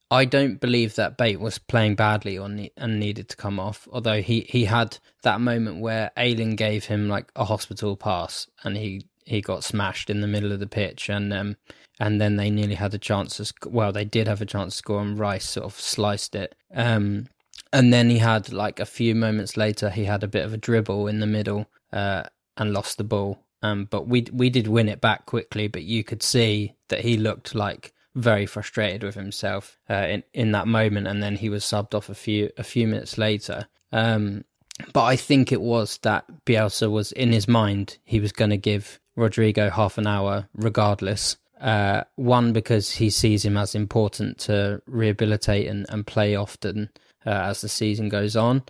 [0.09, 3.87] I don't believe that Bate was playing badly or ne- and needed to come off.
[3.91, 8.77] Although he, he had that moment where Ayling gave him like a hospital pass and
[8.77, 11.57] he, he got smashed in the middle of the pitch and um
[11.99, 14.75] and then they nearly had a chance to sc- well they did have a chance
[14.75, 16.55] to score and Rice sort of sliced it.
[16.73, 17.27] Um,
[17.73, 20.57] and then he had like a few moments later, he had a bit of a
[20.57, 22.23] dribble in the middle uh,
[22.55, 23.43] and lost the ball.
[23.61, 25.67] Um, but we we did win it back quickly.
[25.67, 30.51] But you could see that he looked like very frustrated with himself uh, in in
[30.51, 33.67] that moment, and then he was subbed off a few a few minutes later.
[33.91, 34.43] Um,
[34.93, 38.57] but I think it was that Bielsa was in his mind he was going to
[38.57, 41.37] give Rodrigo half an hour regardless.
[41.59, 46.87] Uh, one because he sees him as important to rehabilitate and, and play often
[47.27, 48.63] uh, as the season goes on.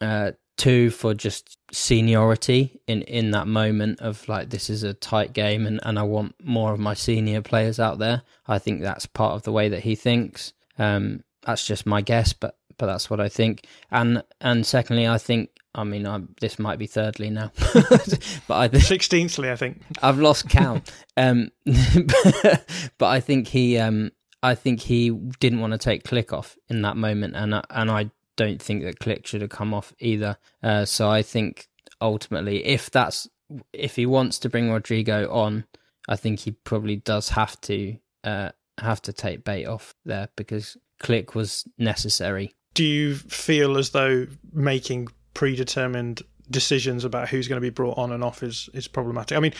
[0.00, 5.32] Uh, two for just seniority in in that moment of like this is a tight
[5.32, 8.22] game and and I want more of my senior players out there.
[8.46, 10.52] I think that's part of the way that he thinks.
[10.78, 13.66] Um, that's just my guess, but but that's what I think.
[13.90, 18.68] And and secondly, I think I mean I'm, this might be thirdly now, but I
[18.68, 20.90] think sixteenthly I think I've lost count.
[21.16, 24.12] um, but I think he um
[24.44, 25.08] I think he
[25.40, 28.98] didn't want to take Klich off in that moment, and and I don't think that
[28.98, 30.36] Klich should have come off either.
[30.62, 31.66] Uh, so I think
[32.02, 33.26] ultimately, if that's
[33.72, 35.64] if he wants to bring Rodrigo on,
[36.08, 40.76] I think he probably does have to uh, have to take Bate off there because
[41.02, 42.54] Klich was necessary.
[42.74, 48.12] Do you feel as though making predetermined decisions about who's going to be brought on
[48.12, 49.36] and off is is problematic.
[49.36, 49.54] I mean,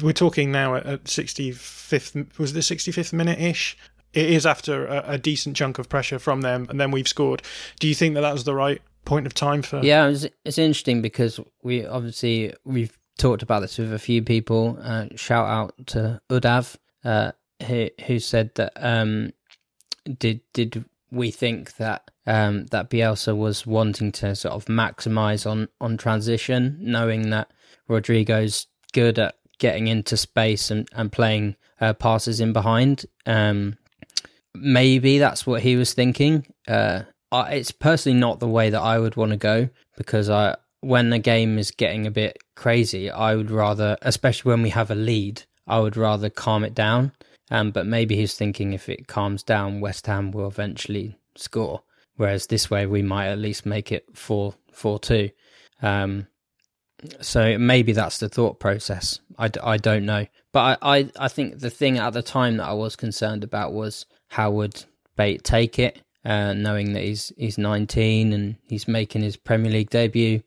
[0.00, 3.76] we're talking now at, 65th was the 65th minute ish
[4.16, 7.42] it is after a, a, decent chunk of pressure from them, and then we've scored.
[7.78, 9.84] Do you think that that was the right point of time for?
[9.84, 14.78] Yeah, it's, interesting because we obviously we've talked about this with a few people.
[14.82, 17.32] Uh, shout out to Udav, uh,
[17.66, 19.32] who who said that um,
[20.18, 25.68] did did we think that um, that Bielsa was wanting to sort of maximize on
[25.78, 27.50] on transition, knowing that
[27.86, 33.04] Rodrigo's good at getting into space and and playing uh, passes in behind.
[33.26, 33.76] Um,
[34.60, 36.46] maybe that's what he was thinking.
[36.66, 40.56] Uh, I, it's personally not the way that I would want to go because I,
[40.80, 44.90] when the game is getting a bit crazy, I would rather, especially when we have
[44.90, 47.12] a lead, I would rather calm it down.
[47.50, 51.82] Um, but maybe he's thinking if it calms down, West Ham will eventually score.
[52.16, 55.30] Whereas this way, we might at least make it four four two.
[55.82, 56.26] Um,
[57.20, 59.20] so maybe that's the thought process.
[59.38, 62.66] I, I don't know, but I, I I think the thing at the time that
[62.66, 64.84] I was concerned about was how would
[65.16, 69.90] Bate take it, uh, knowing that he's he's 19 and he's making his Premier League
[69.90, 70.42] debut.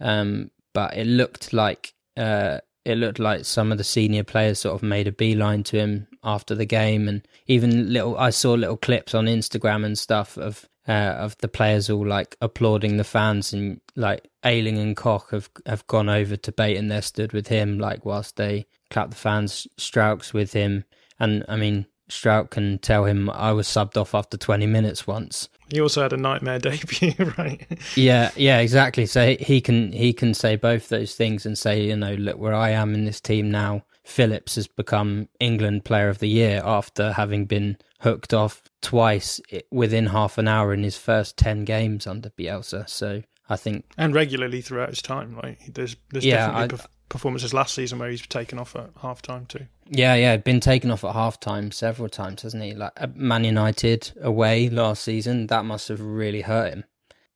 [0.00, 4.74] Um, but it looked like uh, it looked like some of the senior players sort
[4.74, 8.76] of made a beeline to him after the game, and even little I saw little
[8.76, 13.52] clips on Instagram and stuff of uh, of the players all like applauding the fans,
[13.52, 17.48] and like Ayling and Koch have have gone over to Bate and they're stood with
[17.48, 19.66] him, like whilst they clap the fans.
[19.78, 20.84] Struijk's with him,
[21.18, 25.48] and I mean Struijk can tell him I was subbed off after 20 minutes once.
[25.72, 27.66] He also had a nightmare debut, right?
[27.96, 29.06] yeah, yeah, exactly.
[29.06, 32.54] So he can he can say both those things and say, you know, look where
[32.54, 33.84] I am in this team now.
[34.04, 39.40] Phillips has become England Player of the Year after having been hooked off twice
[39.70, 42.86] within half an hour in his first ten games under Bielsa.
[42.88, 45.58] So I think and regularly throughout his time, right?
[45.72, 49.66] there's there's yeah, definitely performances last season where he's taken off at half time too.
[49.88, 52.74] Yeah, yeah, been taken off at half time several times, hasn't he?
[52.74, 56.84] Like Man United away last season, that must have really hurt him.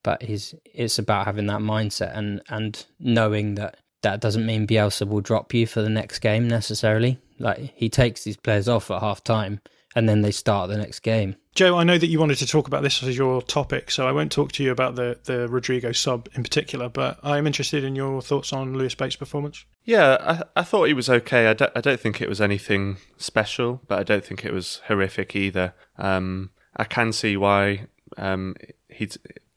[0.03, 5.07] But he's it's about having that mindset and and knowing that that doesn't mean Bielsa
[5.07, 7.19] will drop you for the next game necessarily.
[7.39, 9.61] Like he takes these players off at half time
[9.95, 11.37] and then they start the next game.
[11.59, 14.13] Joe, I know that you wanted to talk about this as your topic, so I
[14.13, 17.97] won't talk to you about the, the Rodrigo sub in particular, but I'm interested in
[17.97, 19.65] your thoughts on Lewis Bate's performance.
[19.83, 21.49] Yeah, I, I thought he was okay.
[21.49, 24.83] I don't, I don't think it was anything special, but I don't think it was
[24.87, 25.75] horrific either.
[25.97, 28.55] Um, I can see why um,
[28.89, 29.09] he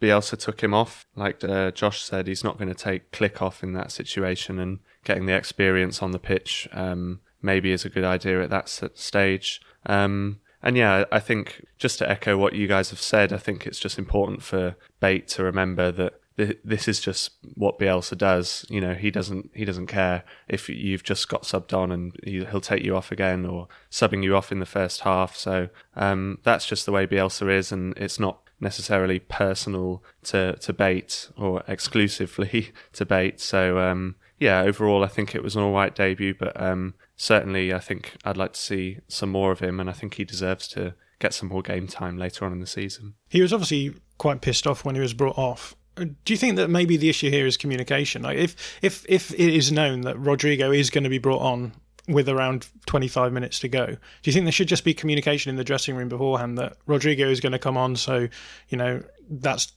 [0.02, 1.06] Bielsa took him off.
[1.16, 4.80] Like uh, Josh said, he's not going to take Klich off in that situation, and
[5.04, 9.62] getting the experience on the pitch um, maybe is a good idea at that stage.
[9.86, 13.66] Um, and yeah, I think just to echo what you guys have said, I think
[13.66, 16.22] it's just important for Bate to remember that
[16.64, 18.66] this is just what Bielsa does.
[18.70, 22.62] You know, he doesn't he doesn't care if you've just got subbed on and he'll
[22.62, 25.36] take you off again or subbing you off in the first half.
[25.36, 30.74] So um, that's just the way Bielsa is, and it's not necessarily personal to to
[30.74, 33.40] Bate or exclusively to Bate.
[33.40, 37.72] So um, yeah, overall, I think it was an all right debut, but um, certainly
[37.72, 40.68] I think I'd like to see some more of him, and I think he deserves
[40.70, 43.14] to get some more game time later on in the season.
[43.30, 45.76] He was obviously quite pissed off when he was brought off.
[45.96, 48.24] Do you think that maybe the issue here is communication?
[48.24, 51.74] Like if if if it is known that Rodrigo is going to be brought on
[52.08, 53.86] with around 25 minutes to go.
[53.86, 57.30] Do you think there should just be communication in the dressing room beforehand that Rodrigo
[57.30, 57.96] is going to come on?
[57.96, 58.28] So,
[58.70, 59.72] you know, that's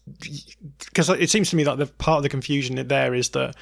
[0.85, 3.55] because it seems to me that the part of the confusion there is that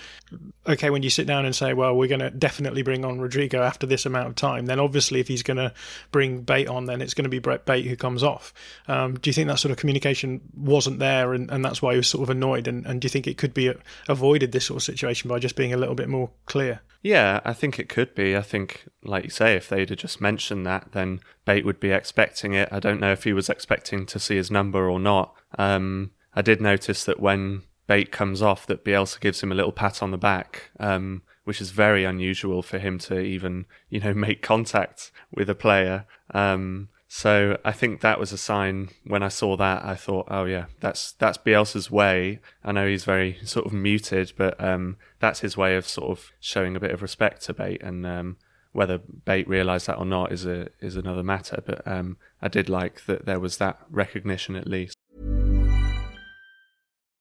[0.67, 3.63] okay when you sit down and say well we're going to definitely bring on rodrigo
[3.63, 5.71] after this amount of time then obviously if he's going to
[6.11, 8.55] bring bate on then it's going to be brett bate who comes off
[8.89, 11.99] um, do you think that sort of communication wasn't there and, and that's why he
[11.99, 13.71] was sort of annoyed and, and do you think it could be
[14.09, 17.53] avoided this sort of situation by just being a little bit more clear yeah, I
[17.53, 18.37] think it could be.
[18.37, 21.91] I think, like you say, if they'd have just mentioned that, then Bate would be
[21.91, 22.69] expecting it.
[22.71, 25.35] I don't know if he was expecting to see his number or not.
[25.59, 29.73] Um, I did notice that when Bate comes off, that Bielsa gives him a little
[29.73, 34.15] pat on the back, um, which is very unusual for him to even, you know,
[34.27, 36.07] make contact with a player.
[36.33, 38.89] Um, so I think that was a sign.
[39.05, 42.41] When I saw that, I thought, oh yeah, that's that's Bielsa's way.
[42.65, 46.33] I know he's very sort of muted, but um, that's his way of sort of
[46.41, 47.83] showing a bit of respect to Bate.
[47.83, 48.39] And um,
[48.73, 51.63] whether Bate realised that or not is a is another matter.
[51.63, 54.97] But um, I did like that there was that recognition at least.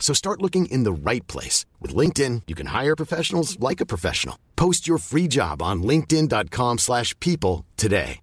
[0.00, 1.66] So start looking in the right place.
[1.78, 4.36] With LinkedIn, you can hire professionals like a professional.
[4.56, 8.20] Post your free job on linkedin.com slash people today.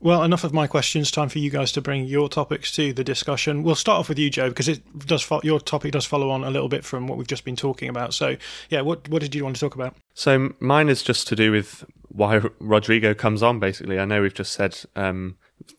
[0.00, 1.10] Well, enough of my questions.
[1.10, 3.64] Time for you guys to bring your topics to the discussion.
[3.64, 6.44] We'll start off with you, Joe, because it does fo- your topic does follow on
[6.44, 8.14] a little bit from what we've just been talking about.
[8.14, 8.36] So,
[8.70, 9.96] yeah, what what did you want to talk about?
[10.14, 13.58] So, mine is just to do with why Rodrigo comes on.
[13.58, 15.36] Basically, I know we've just said um,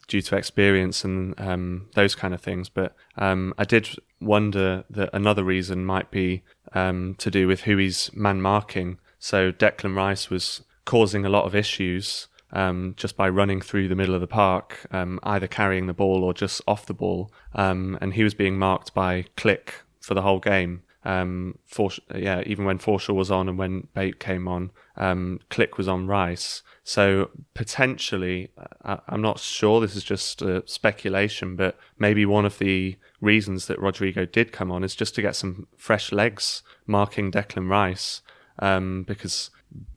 [0.08, 3.90] due to experience and um, those kind of things, but um, I did
[4.22, 9.00] wonder that another reason might be um, to do with who he's man marking.
[9.18, 13.96] So, Declan Rice was causing a lot of issues um, just by running through the
[13.96, 17.32] middle of the park, um, either carrying the ball or just off the ball.
[17.54, 19.70] And he was being marked by Klich
[20.00, 20.84] for the whole game.
[21.06, 25.78] Um, for, yeah, even when Forshaw was on and when Bate came on, um, Klich
[25.78, 26.62] was on Rice.
[26.84, 28.50] So potentially,
[28.84, 29.80] uh, I'm not sure.
[29.80, 34.72] This is just uh, speculation, but maybe one of the reasons that Rodrigo did come
[34.72, 38.22] on is just to get some fresh legs marking Declan Rice,
[38.60, 39.52] um, because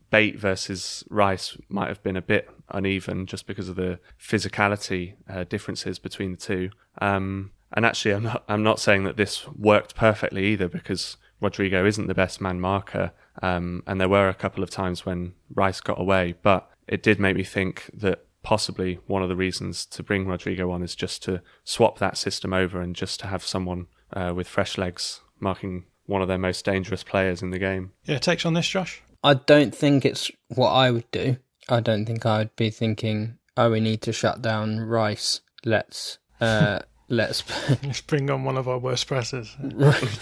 [0.09, 5.43] Bate versus Rice might have been a bit uneven just because of the physicality uh,
[5.43, 6.69] differences between the two.
[7.01, 11.85] Um, and actually, I'm not, I'm not saying that this worked perfectly either because Rodrigo
[11.85, 13.11] isn't the best man marker.
[13.41, 17.19] Um, and there were a couple of times when Rice got away, but it did
[17.19, 21.23] make me think that possibly one of the reasons to bring Rodrigo on is just
[21.23, 25.85] to swap that system over and just to have someone uh, with fresh legs marking
[26.05, 27.91] one of their most dangerous players in the game.
[28.05, 29.01] Yeah, takes on this, Josh?
[29.23, 31.37] I don't think it's what I would do.
[31.69, 35.39] I don't think I would be thinking, oh, we need to shut down Rice.
[35.63, 37.43] Let's uh, let's
[37.83, 39.55] let's bring on one of our worst presses.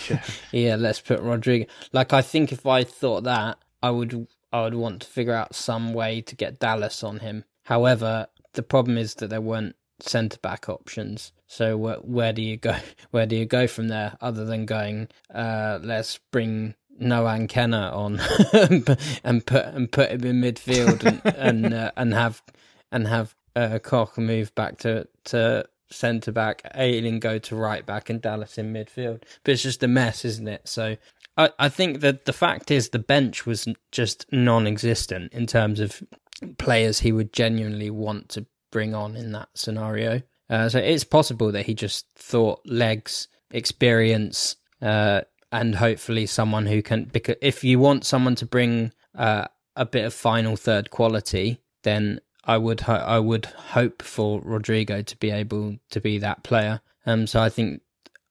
[0.09, 0.23] yeah.
[0.51, 1.65] yeah, let's put Rodrigo.
[1.91, 5.55] Like I think if I thought that, I would I would want to figure out
[5.55, 7.45] some way to get Dallas on him.
[7.63, 11.31] However, the problem is that there weren't centre back options.
[11.47, 12.75] So where, where do you go?
[13.11, 14.17] Where do you go from there?
[14.21, 18.21] Other than going, uh, let's bring Nohan Kenneh on
[19.23, 22.41] and put and put him in midfield and and, uh, and have
[22.91, 28.09] and have uh, Koch move back to to centre back, Ayling go to right back,
[28.09, 29.23] and Dallas in midfield.
[29.43, 30.67] But it's just a mess, isn't it?
[30.67, 30.97] So
[31.37, 36.01] I, I think that the fact is the bench was just non-existent in terms of
[36.57, 40.21] players he would genuinely want to bring on in that scenario.
[40.49, 45.21] Uh, so it's possible that he just thought legs, experience, uh,
[45.51, 47.05] and hopefully someone who can.
[47.05, 52.19] Because if you want someone to bring uh, a bit of final third quality, then
[52.43, 56.81] I would ho- I would hope for Rodrigo to be able to be that player.
[57.05, 57.81] Um, so I think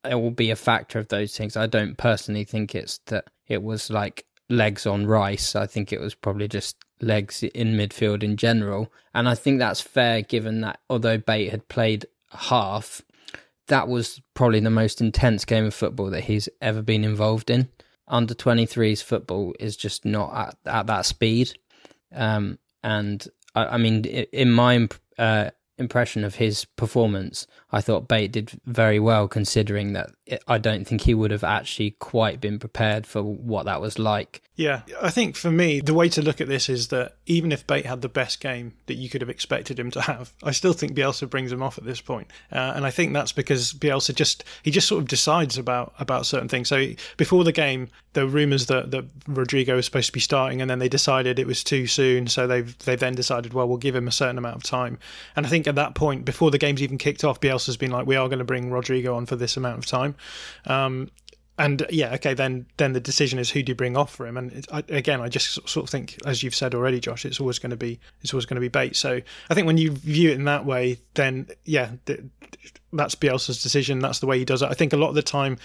[0.09, 1.57] it will be a factor of those things.
[1.57, 5.55] I don't personally think it's that it was like legs on Rice.
[5.55, 8.93] I think it was probably just legs in midfield in general.
[9.15, 13.03] And I think that's fair given that although Bate had played half,
[13.69, 17.69] that was probably the most intense game of football that he's ever been involved in.
[18.09, 21.53] Under 23s football is just not at, at that speed.
[22.13, 24.88] Um, and I, I, mean, in my
[25.18, 30.11] uh, impression of his performance, I thought Bate did very well, considering that
[30.47, 34.43] I don't think he would have actually quite been prepared for what that was like.
[34.57, 37.66] Yeah, I think for me, the way to look at this is that even if
[37.66, 40.74] Bate had the best game that you could have expected him to have, I still
[40.74, 42.26] think Bielsa brings him off at this point.
[42.53, 46.26] Uh, and I think that's because Bielsa just he just sort of decides about about
[46.26, 46.68] certain things.
[46.68, 50.61] So before the game, there were rumours that, that Rodrigo was supposed to be starting,
[50.61, 52.26] and then they decided it was too soon.
[52.26, 54.99] So they've they then decided, well, we'll give him a certain amount of time.
[55.37, 58.07] And I think at that point, before the game's even kicked off, Bielsa's been like,
[58.07, 60.16] we are going to bring Rodrigo on for this amount of time.
[60.66, 61.11] Um,
[61.61, 64.39] and yeah, okay, then then the decision is who do you bring off for him?
[64.39, 67.59] And I, again, I just sort of think, as you've said already, Josh, it's always
[67.59, 68.97] going to be it's always going to be Bate.
[68.97, 71.91] So I think when you view it in that way, then yeah,
[72.95, 73.99] that's Bielsa's decision.
[73.99, 74.71] That's the way he does it.
[74.71, 75.59] I think a lot of the time,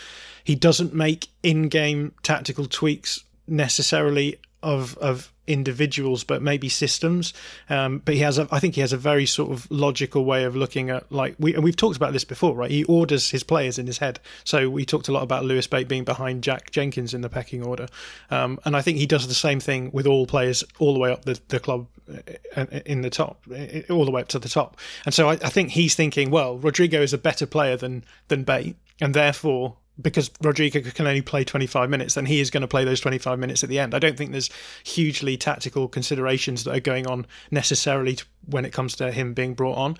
[0.43, 7.33] he doesn't make in-game tactical tweaks necessarily of of individuals, but maybe systems.
[7.69, 10.43] Um, but he has, a, I think, he has a very sort of logical way
[10.43, 12.71] of looking at like we and we've talked about this before, right?
[12.71, 14.19] He orders his players in his head.
[14.43, 17.63] So we talked a lot about Lewis Bate being behind Jack Jenkins in the pecking
[17.63, 17.87] order,
[18.31, 21.11] um, and I think he does the same thing with all players all the way
[21.11, 21.87] up the, the club
[22.55, 23.43] uh, in the top,
[23.89, 24.77] all the way up to the top.
[25.05, 28.43] And so I, I think he's thinking, well, Rodrigo is a better player than than
[28.43, 32.67] Bate, and therefore because Rodrigo can only play 25 minutes, then he is going to
[32.67, 33.93] play those 25 minutes at the end.
[33.93, 34.49] I don't think there's
[34.83, 39.77] hugely tactical considerations that are going on necessarily when it comes to him being brought
[39.77, 39.97] on.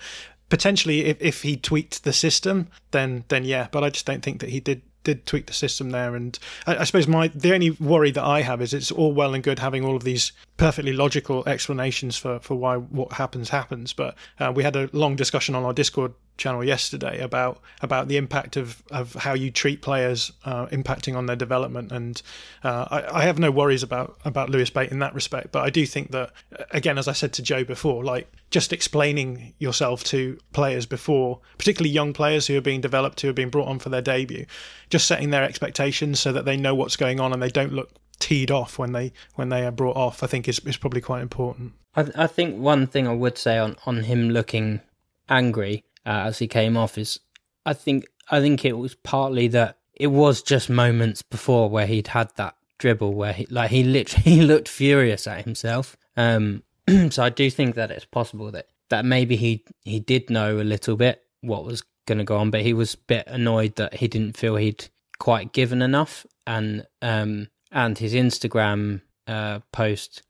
[0.48, 4.40] Potentially, if, if he tweaked the system, then then yeah, but I just don't think
[4.40, 6.14] that he did did tweak the system there.
[6.14, 9.34] And I, I, suppose my the only worry that I have is it's all well
[9.34, 13.92] and good having all of these perfectly logical explanations for for why what happens happens,
[13.92, 18.16] but uh, we had a long discussion on our Discord channel yesterday about about the
[18.16, 21.92] impact of, of how you treat players uh, impacting on their development.
[21.92, 22.20] And
[22.62, 25.70] uh, I, I, have no worries about about Lewis Bate in that respect but I
[25.70, 26.32] do think that
[26.70, 31.90] again as I said to Joe before like just explaining yourself to players before particularly
[31.90, 34.46] young players who are being developed who are being brought on for their debut
[34.90, 37.90] just setting their expectations so that they know what's going on and they don't look
[38.18, 41.22] teed off when they when they are brought off I think is, is probably quite
[41.22, 41.72] important.
[41.94, 44.80] I, I think one thing I would say on, on him looking
[45.28, 47.20] angry uh, as he came off is
[47.64, 52.08] I think I think it was partly that it was just moments before where he'd
[52.08, 55.96] had that dribble where he like he literally looked furious at himself.
[56.16, 56.62] Um,
[57.10, 60.62] so I do think that it's possible that that maybe he he did know a
[60.62, 63.94] little bit what was going to go on, but he was a bit annoyed that
[63.94, 64.88] he didn't feel he'd
[65.18, 70.22] quite given enough, and um and his Instagram uh, post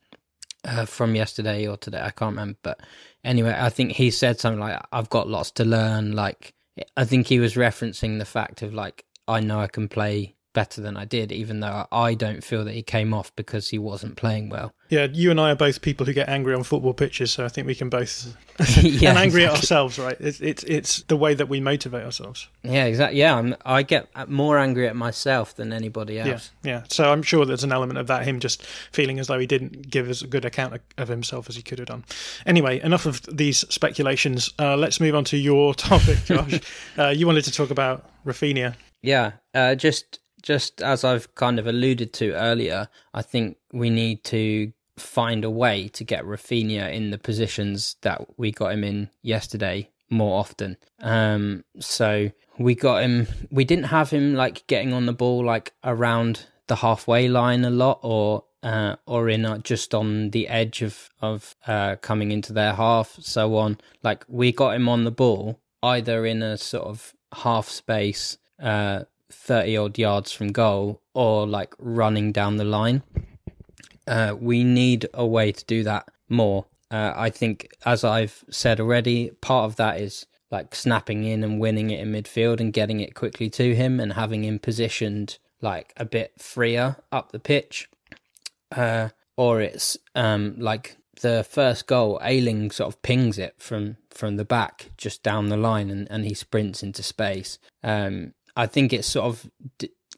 [0.64, 2.80] uh, from yesterday or today, I can't remember, but
[3.26, 6.54] anyway, I think he said something like, "I've got lots to learn." Like,
[6.96, 10.80] I think he was referencing the fact of like, I know I can play better
[10.80, 14.16] than I did, even though I don't feel that he came off because he wasn't
[14.16, 14.72] playing well.
[14.88, 17.48] Yeah, you and I are both people who get angry on football pitches, so I
[17.48, 18.36] think we can both
[18.84, 19.44] yeah, and angry exactly.
[19.44, 20.16] at ourselves, right?
[20.20, 22.46] It's, it's it's the way that we motivate ourselves.
[22.62, 23.18] Yeah, exactly.
[23.18, 26.52] Yeah, I'm, I get more angry at myself than anybody else.
[26.62, 26.82] Yeah, yeah.
[26.88, 29.90] So I'm sure there's an element of that, him just feeling as though he didn't
[29.90, 32.04] give as good account of himself as he could have done.
[32.46, 34.54] Anyway, enough of these speculations.
[34.56, 36.60] Uh, let's move on to your topic, Josh.
[36.96, 38.76] uh, you wanted to talk about Raphinha.
[39.02, 44.22] Yeah, uh, just just as I've kind of alluded to earlier, I think we need
[44.24, 49.10] to find a way to get Raphinha in the positions that we got him in
[49.22, 50.76] yesterday more often.
[51.02, 52.30] Um, so
[52.60, 53.26] we got him.
[53.50, 57.70] We didn't have him like getting on the ball like around the halfway line a
[57.70, 62.52] lot, or uh, or in uh, just on the edge of of uh, coming into
[62.52, 63.78] their half, so on.
[64.04, 68.38] Like we got him on the ball either in a sort of half space.
[68.62, 73.02] Uh, 30 odd yards from goal or like running down the line.
[74.06, 76.66] Uh, we need a way to do that more.
[76.90, 81.58] Uh, I think, as I've said already, part of that is like snapping in and
[81.58, 85.92] winning it in midfield and getting it quickly to him and having him positioned like
[85.96, 87.88] a bit freer up the pitch.
[88.74, 94.36] Uh, or it's um, like the first goal, Ayling sort of pings it from from
[94.36, 97.58] the back just down the line and, and he sprints into space.
[97.82, 99.50] Um, I think it's sort of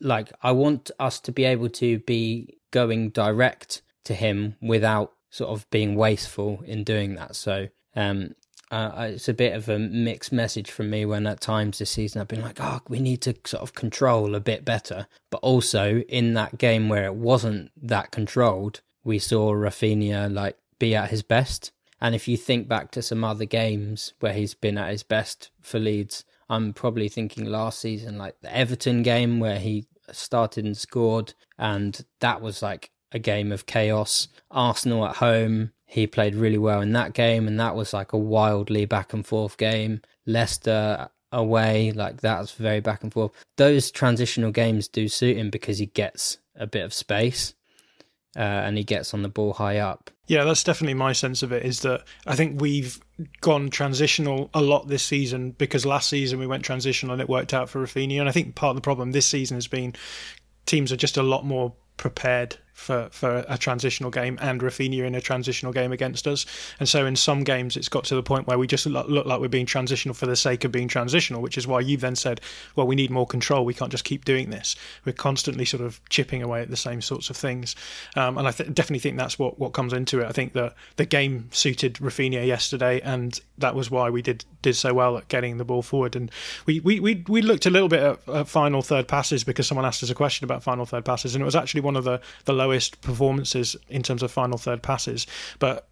[0.01, 5.51] like I want us to be able to be going direct to him without sort
[5.51, 7.36] of being wasteful in doing that.
[7.36, 8.34] So um,
[8.70, 12.20] uh, it's a bit of a mixed message from me when at times this season
[12.20, 15.07] I've been like, oh, we need to sort of control a bit better.
[15.30, 20.95] But also in that game where it wasn't that controlled, we saw Raphinha like be
[20.95, 21.72] at his best.
[22.01, 25.51] And if you think back to some other games where he's been at his best
[25.61, 30.77] for Leeds, I'm probably thinking last season, like the Everton game where he started and
[30.77, 34.29] scored, and that was like a game of chaos.
[34.51, 38.19] Arsenal at home, he played really well in that game, and that was like a
[38.19, 40.01] wildly back and forth game.
[40.27, 43.33] Leicester away, like that's very back and forth.
[43.57, 47.55] Those transitional games do suit him because he gets a bit of space.
[48.39, 50.12] Uh, and he gets on the ball high up.
[50.28, 51.64] Yeah, that's definitely my sense of it.
[51.64, 53.01] Is that I think we've
[53.41, 57.53] gone transitional a lot this season because last season we went transitional and it worked
[57.53, 58.20] out for Raphinha.
[58.20, 59.95] And I think part of the problem this season has been
[60.66, 65.14] teams are just a lot more prepared for, for a transitional game and Raphinha in
[65.16, 66.47] a transitional game against us.
[66.79, 69.26] And so in some games, it's got to the point where we just look, look,
[69.26, 72.14] like we're being transitional for the sake of being transitional, which is why you've then
[72.14, 72.41] said,
[72.76, 73.64] well, we need more control.
[73.64, 74.76] We can't just keep doing this.
[75.05, 77.74] We're constantly sort of chipping away at the same sorts of things.
[78.14, 80.26] Um, and I th- definitely think that's what, what comes into it.
[80.26, 84.74] I think that the game suited Raphinha yesterday, and that was why we did did
[84.74, 86.14] so well at getting the ball forward.
[86.14, 86.31] And
[86.64, 89.85] we we, we, we looked a little bit at, at final third passes because someone
[89.85, 92.20] asked us a question about final third passes, and it was actually one of the,
[92.45, 95.27] the low lowest performances in terms of final third passes.
[95.59, 95.89] But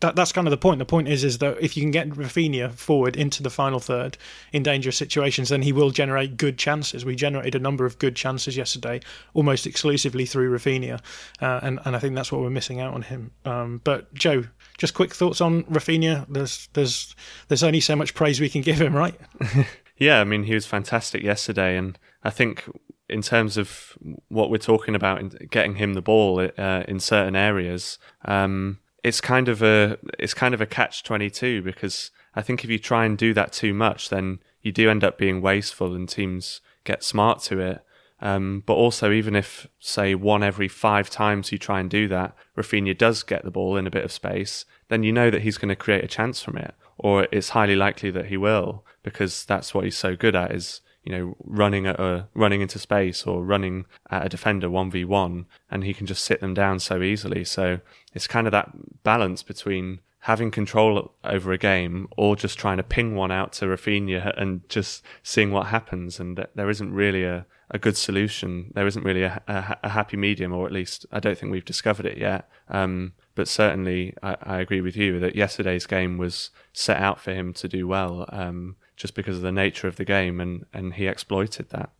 [0.00, 0.78] that, that's kind of the point.
[0.78, 4.16] The point is is that if you can get Raphinha forward into the final third
[4.52, 7.04] in dangerous situations, then he will generate good chances.
[7.04, 9.00] We generated a number of good chances yesterday,
[9.34, 11.00] almost exclusively through Raphinha,
[11.40, 13.30] uh, and and I think that's what we're missing out on him.
[13.44, 14.44] Um, but Joe,
[14.78, 16.26] just quick thoughts on Raphinha.
[16.28, 17.14] There's there's
[17.48, 19.18] there's only so much praise we can give him, right?
[19.96, 22.64] yeah, I mean he was fantastic yesterday, and I think
[23.10, 23.98] in terms of
[24.28, 29.48] what we're talking about getting him the ball uh, in certain areas, um, it's kind
[29.48, 33.04] of a it's kind of a catch twenty two because I think if you try
[33.04, 37.02] and do that too much, then you do end up being wasteful, and teams get
[37.02, 37.84] smart to it.
[38.22, 42.36] Um, but also, even if say one every five times you try and do that,
[42.56, 45.58] Raphinha does get the ball in a bit of space, then you know that he's
[45.58, 49.44] going to create a chance from it, or it's highly likely that he will because
[49.46, 53.26] that's what he's so good at is you know, running at a running into space
[53.26, 56.78] or running at a defender one v one, and he can just sit them down
[56.78, 57.44] so easily.
[57.44, 57.80] So
[58.12, 62.82] it's kind of that balance between having control over a game or just trying to
[62.82, 66.20] ping one out to Raphinha and just seeing what happens.
[66.20, 68.70] And there isn't really a, a good solution.
[68.74, 71.64] There isn't really a, a, a happy medium, or at least I don't think we've
[71.64, 72.50] discovered it yet.
[72.68, 77.32] Um, but certainly, I, I, agree with you that yesterday's game was set out for
[77.32, 78.26] him to do well.
[78.28, 81.90] Um, just because of the nature of the game, and, and he exploited that.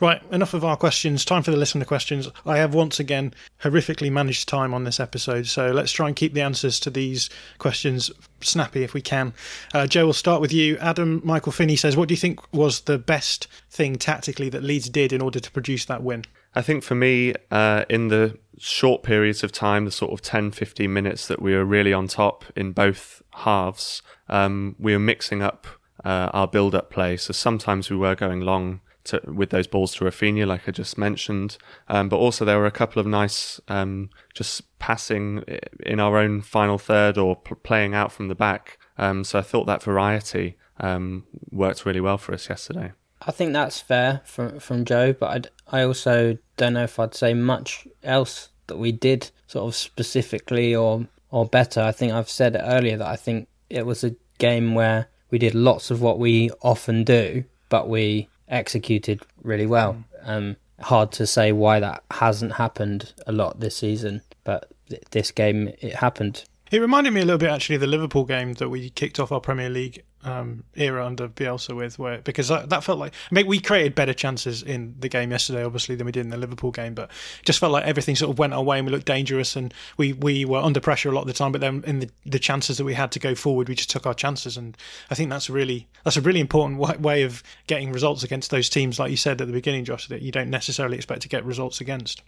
[0.00, 1.24] Right, enough of our questions.
[1.24, 2.28] Time for the listener questions.
[2.46, 6.34] I have once again horrifically managed time on this episode, so let's try and keep
[6.34, 7.28] the answers to these
[7.58, 9.34] questions snappy if we can.
[9.74, 10.78] Uh, Joe, we'll start with you.
[10.78, 14.88] Adam Michael Finney says, What do you think was the best thing tactically that Leeds
[14.88, 16.24] did in order to produce that win?
[16.54, 20.52] I think for me, uh, in the short periods of time, the sort of 10,
[20.52, 25.42] 15 minutes that we were really on top in both halves, um, we were mixing
[25.42, 25.66] up
[26.04, 27.16] uh, our build up play.
[27.16, 30.98] So sometimes we were going long to, with those balls to Raphinha, like I just
[30.98, 31.56] mentioned.
[31.88, 35.44] Um, but also there were a couple of nice um, just passing
[35.84, 38.78] in our own final third or p- playing out from the back.
[38.96, 42.92] Um, so I thought that variety um, worked really well for us yesterday.
[43.22, 47.14] I think that's fair from from Joe, but I'd, I also don't know if I'd
[47.14, 51.80] say much else that we did sort of specifically or or better.
[51.80, 55.38] I think I've said it earlier that I think it was a game where we
[55.38, 60.04] did lots of what we often do, but we executed really well.
[60.24, 60.28] Mm.
[60.28, 65.30] Um, hard to say why that hasn't happened a lot this season, but th- this
[65.30, 66.44] game it happened.
[66.70, 69.32] It reminded me a little bit actually of the Liverpool game that we kicked off
[69.32, 73.34] our Premier League um, era under Bielsa with, where because that, that felt like I
[73.34, 76.36] mean, we created better chances in the game yesterday, obviously, than we did in the
[76.36, 77.10] Liverpool game, but
[77.44, 80.12] just felt like everything sort of went our way and we looked dangerous and we,
[80.12, 81.52] we were under pressure a lot of the time.
[81.52, 84.06] But then in the, the chances that we had to go forward, we just took
[84.06, 84.76] our chances, and
[85.10, 88.98] I think that's really that's a really important way of getting results against those teams,
[88.98, 91.80] like you said at the beginning, Josh, that you don't necessarily expect to get results
[91.80, 92.22] against.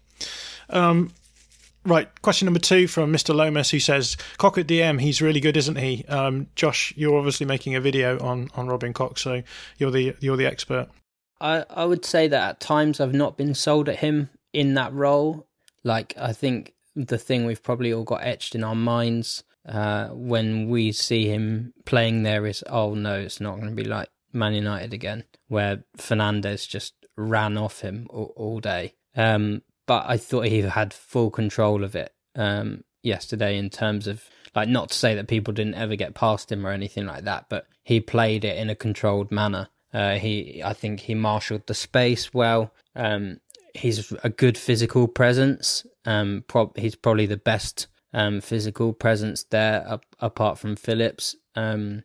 [0.68, 1.12] Um,
[1.84, 3.34] Right, question number two from Mr.
[3.34, 7.46] Lomas, who says, Koch at DM, he's really good, isn't he?" Um, Josh, you're obviously
[7.46, 9.42] making a video on, on Robin Koch, so
[9.78, 10.88] you're the you're the expert.
[11.40, 14.92] I I would say that at times I've not been sold at him in that
[14.92, 15.46] role.
[15.82, 20.68] Like I think the thing we've probably all got etched in our minds uh, when
[20.68, 24.54] we see him playing there is, oh no, it's not going to be like Man
[24.54, 28.94] United again, where Fernandes just ran off him all, all day.
[29.16, 34.22] Um, but I thought he had full control of it um, yesterday in terms of
[34.55, 37.47] like not to say that people didn't ever get past him or anything like that,
[37.49, 39.66] but he played it in a controlled manner.
[39.93, 42.72] Uh, he, I think, he marshalled the space well.
[42.95, 43.41] Um,
[43.74, 45.84] he's a good physical presence.
[46.05, 46.45] Um,
[46.76, 51.34] he's probably the best um, physical presence there, up- apart from Phillips.
[51.57, 52.05] Um,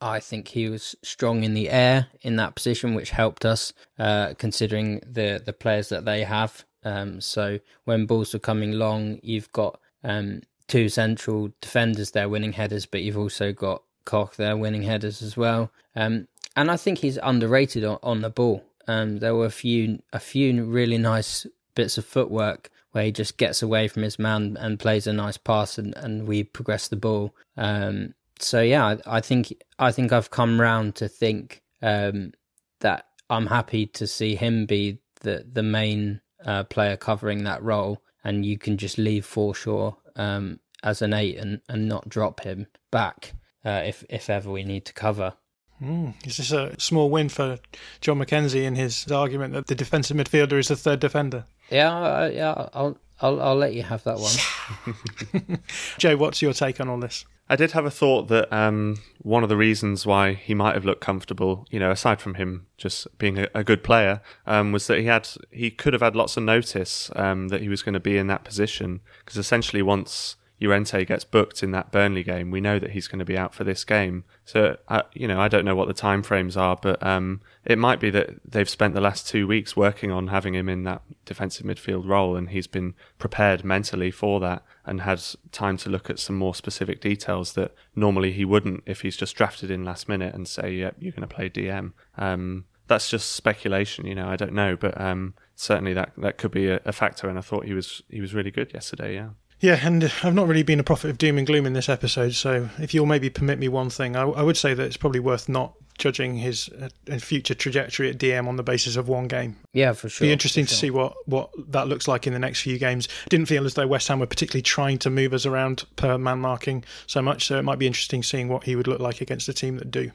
[0.00, 4.32] I think he was strong in the air in that position, which helped us, uh,
[4.38, 6.64] considering the the players that they have.
[6.88, 12.52] Um, so when balls are coming long, you've got um, two central defenders there winning
[12.52, 15.70] headers, but you've also got Koch there winning headers as well.
[15.94, 18.64] Um, and I think he's underrated on, on the ball.
[18.86, 23.36] Um, there were a few a few really nice bits of footwork where he just
[23.36, 26.96] gets away from his man and plays a nice pass, and, and we progress the
[26.96, 27.34] ball.
[27.58, 32.32] Um, so yeah, I, I, think I think I've come round to think um,
[32.80, 38.02] that I'm happy to see him be the the main uh, player covering that role,
[38.24, 42.66] and you can just leave Forshaw um, as an eight and, and not drop him
[42.90, 43.32] back
[43.64, 45.34] uh, if if ever we need to cover.
[45.82, 46.14] Mm.
[46.26, 47.58] Is this a small win for
[48.00, 51.44] John McKenzie in his argument that the defensive midfielder is the third defender?
[51.70, 55.60] Yeah, uh, yeah, I'll, I'll I'll let you have that one.
[55.98, 57.24] Joe, what's your take on all this?
[57.50, 60.84] I did have a thought that um, one of the reasons why he might have
[60.84, 64.86] looked comfortable, you know, aside from him just being a, a good player, um, was
[64.88, 67.94] that he had he could have had lots of notice um, that he was going
[67.94, 69.00] to be in that position.
[69.20, 73.20] Because essentially once Llorente gets booked in that Burnley game, we know that he's going
[73.20, 74.24] to be out for this game.
[74.44, 77.78] So, I, you know, I don't know what the time frames are, but um, it
[77.78, 81.02] might be that they've spent the last two weeks working on having him in that
[81.24, 86.10] defensive midfield role, and he's been prepared mentally for that and has time to look
[86.10, 90.08] at some more specific details that normally he wouldn't if he's just drafted in last
[90.08, 94.28] minute and say, "Yep, you're going to play DM." Um, that's just speculation, you know.
[94.28, 97.28] I don't know, but um, certainly that that could be a, a factor.
[97.28, 99.14] And I thought he was he was really good yesterday.
[99.14, 99.30] Yeah.
[99.60, 102.34] Yeah, and I've not really been a prophet of doom and gloom in this episode,
[102.34, 105.20] so if you'll maybe permit me one thing, I, I would say that it's probably
[105.20, 109.56] worth not judging his uh, future trajectory at DM on the basis of one game.
[109.72, 110.26] Yeah, for sure.
[110.26, 110.78] Be interesting to sure.
[110.78, 113.08] see what, what that looks like in the next few games.
[113.28, 116.38] Didn't feel as though West Ham were particularly trying to move us around per man
[116.38, 119.48] marking so much, so it might be interesting seeing what he would look like against
[119.48, 120.12] a team that do.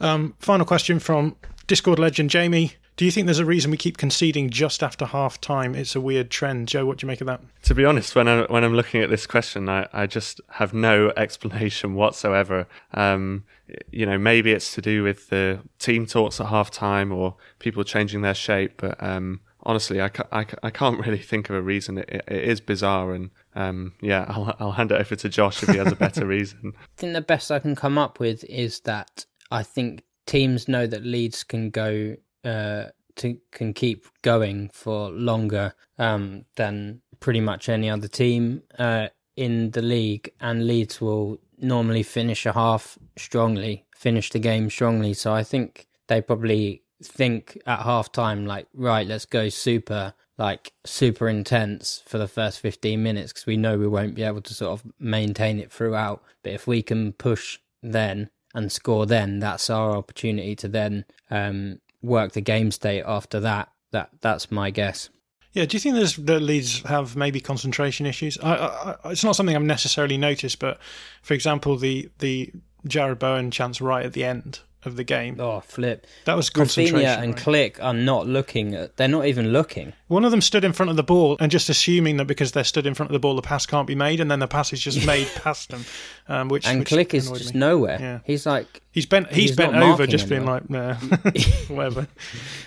[0.00, 2.74] Um, final question from Discord legend Jamie.
[2.98, 5.76] Do you think there's a reason we keep conceding just after half time?
[5.76, 6.66] It's a weird trend.
[6.66, 7.40] Joe, what do you make of that?
[7.62, 10.74] To be honest, when, I, when I'm looking at this question, I, I just have
[10.74, 12.66] no explanation whatsoever.
[12.92, 13.44] Um,
[13.92, 17.84] you know, maybe it's to do with the team talks at half time or people
[17.84, 21.98] changing their shape, but um, honestly, I, I, I can't really think of a reason.
[21.98, 25.68] It, it is bizarre, and um, yeah, I'll, I'll hand it over to Josh if
[25.68, 26.72] he has a better reason.
[26.76, 30.88] I think the best I can come up with is that I think teams know
[30.88, 32.16] that Leeds can go
[32.48, 39.08] uh, to can keep going for longer um, than pretty much any other team uh,
[39.36, 45.14] in the league, and Leeds will normally finish a half strongly, finish the game strongly.
[45.14, 50.72] So I think they probably think at half time, like, right, let's go super, like,
[50.84, 54.54] super intense for the first 15 minutes because we know we won't be able to
[54.54, 56.22] sort of maintain it throughout.
[56.42, 61.80] But if we can push then and score then, that's our opportunity to then um,
[62.02, 63.70] work the game state after that.
[63.92, 65.10] That That's my guess.
[65.52, 68.38] Yeah, do you think there's that Leeds have maybe concentration issues?
[68.42, 70.78] I, I, it's not something I've necessarily noticed, but
[71.22, 72.52] for example, the the
[72.86, 75.38] Jarrod Bowen chance right at the end of the game.
[75.38, 76.06] Oh, flip!
[76.24, 76.98] That was concentration.
[76.98, 77.72] Raphinha and right?
[77.74, 78.74] Klich are not looking.
[78.74, 79.92] At, they're not even looking.
[80.08, 82.64] One of them stood in front of the ball and just assuming that because they're
[82.64, 84.72] stood in front of the ball, the pass can't be made, and then the pass
[84.72, 85.84] is just made past them.
[86.28, 87.60] Um, which and which Klich is just me.
[87.60, 87.98] nowhere.
[88.00, 88.18] Yeah.
[88.24, 89.28] He's like He's bent.
[89.28, 90.94] He's, He's bent over, just being like, nah,
[91.68, 92.08] whatever.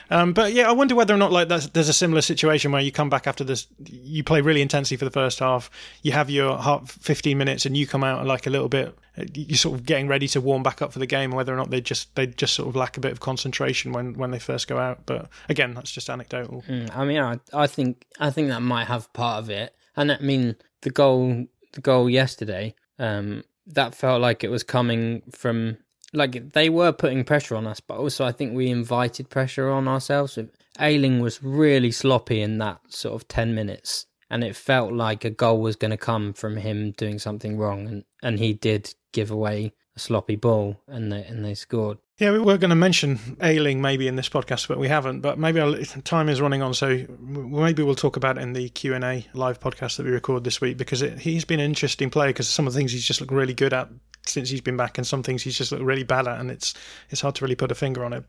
[0.10, 2.82] Um, but yeah, I wonder whether or not like that's, there's a similar situation where
[2.82, 5.70] you come back after this, you play really intensely for the first half,
[6.04, 9.57] you have your half 15 minutes, and you come out like a little bit, you're
[9.57, 11.82] sort of getting ready to warm back up for the game, whether or not they
[11.82, 14.78] just they just sort of lack a bit of concentration when when they first go
[14.78, 15.05] out.
[15.05, 16.64] But again, that's just anecdotal.
[16.68, 20.12] Mm, I mean, I, I think I think that might have part of it, and
[20.12, 25.78] I mean the goal the goal yesterday, um, that felt like it was coming from
[26.14, 29.88] like they were putting pressure on us, but also I think we invited pressure on
[29.88, 30.38] ourselves.
[30.80, 35.30] Ayling was really sloppy in that sort of ten minutes, and it felt like a
[35.30, 39.32] goal was going to come from him doing something wrong, and and he did give
[39.32, 41.97] away a sloppy ball, and they and they scored.
[42.18, 45.22] Yeah, we were going to mention Ayling maybe in this podcast, but we haven't.
[45.22, 48.70] But maybe I'll, time is running on, so maybe we'll talk about it in the
[48.70, 51.66] Q and A live podcast that we record this week because it, he's been an
[51.66, 53.89] interesting player because some of the things he's just looked really good at
[54.26, 56.74] since he's been back, and some things he's just looked really bad at, and it's
[57.09, 58.24] it's hard to really put a finger on it.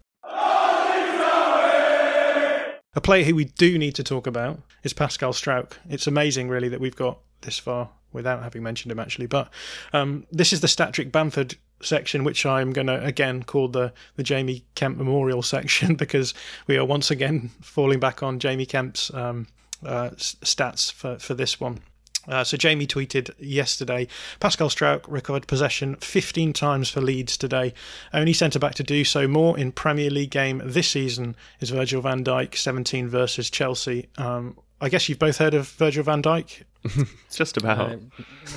[2.94, 5.72] A player who we do need to talk about is Pascal Struijk.
[5.88, 9.26] It's amazing, really, that we've got this far without having mentioned him, actually.
[9.26, 9.50] But
[9.92, 14.22] um, this is the Statric Bamford section, which I'm going to again call the, the
[14.22, 16.34] Jamie Kemp Memorial section because
[16.66, 19.46] we are once again falling back on Jamie Kemp's um,
[19.84, 21.80] uh, stats for, for this one.
[22.28, 24.06] Uh, so Jamie tweeted yesterday,
[24.38, 27.74] Pascal Struijk recovered possession 15 times for Leeds today.
[28.14, 32.00] Only centre back to do so more in Premier League game this season is Virgil
[32.00, 34.08] van Dijk, 17 versus Chelsea.
[34.18, 36.64] Um, I guess you've both heard of Virgil van Dijk.
[37.30, 37.92] Just about.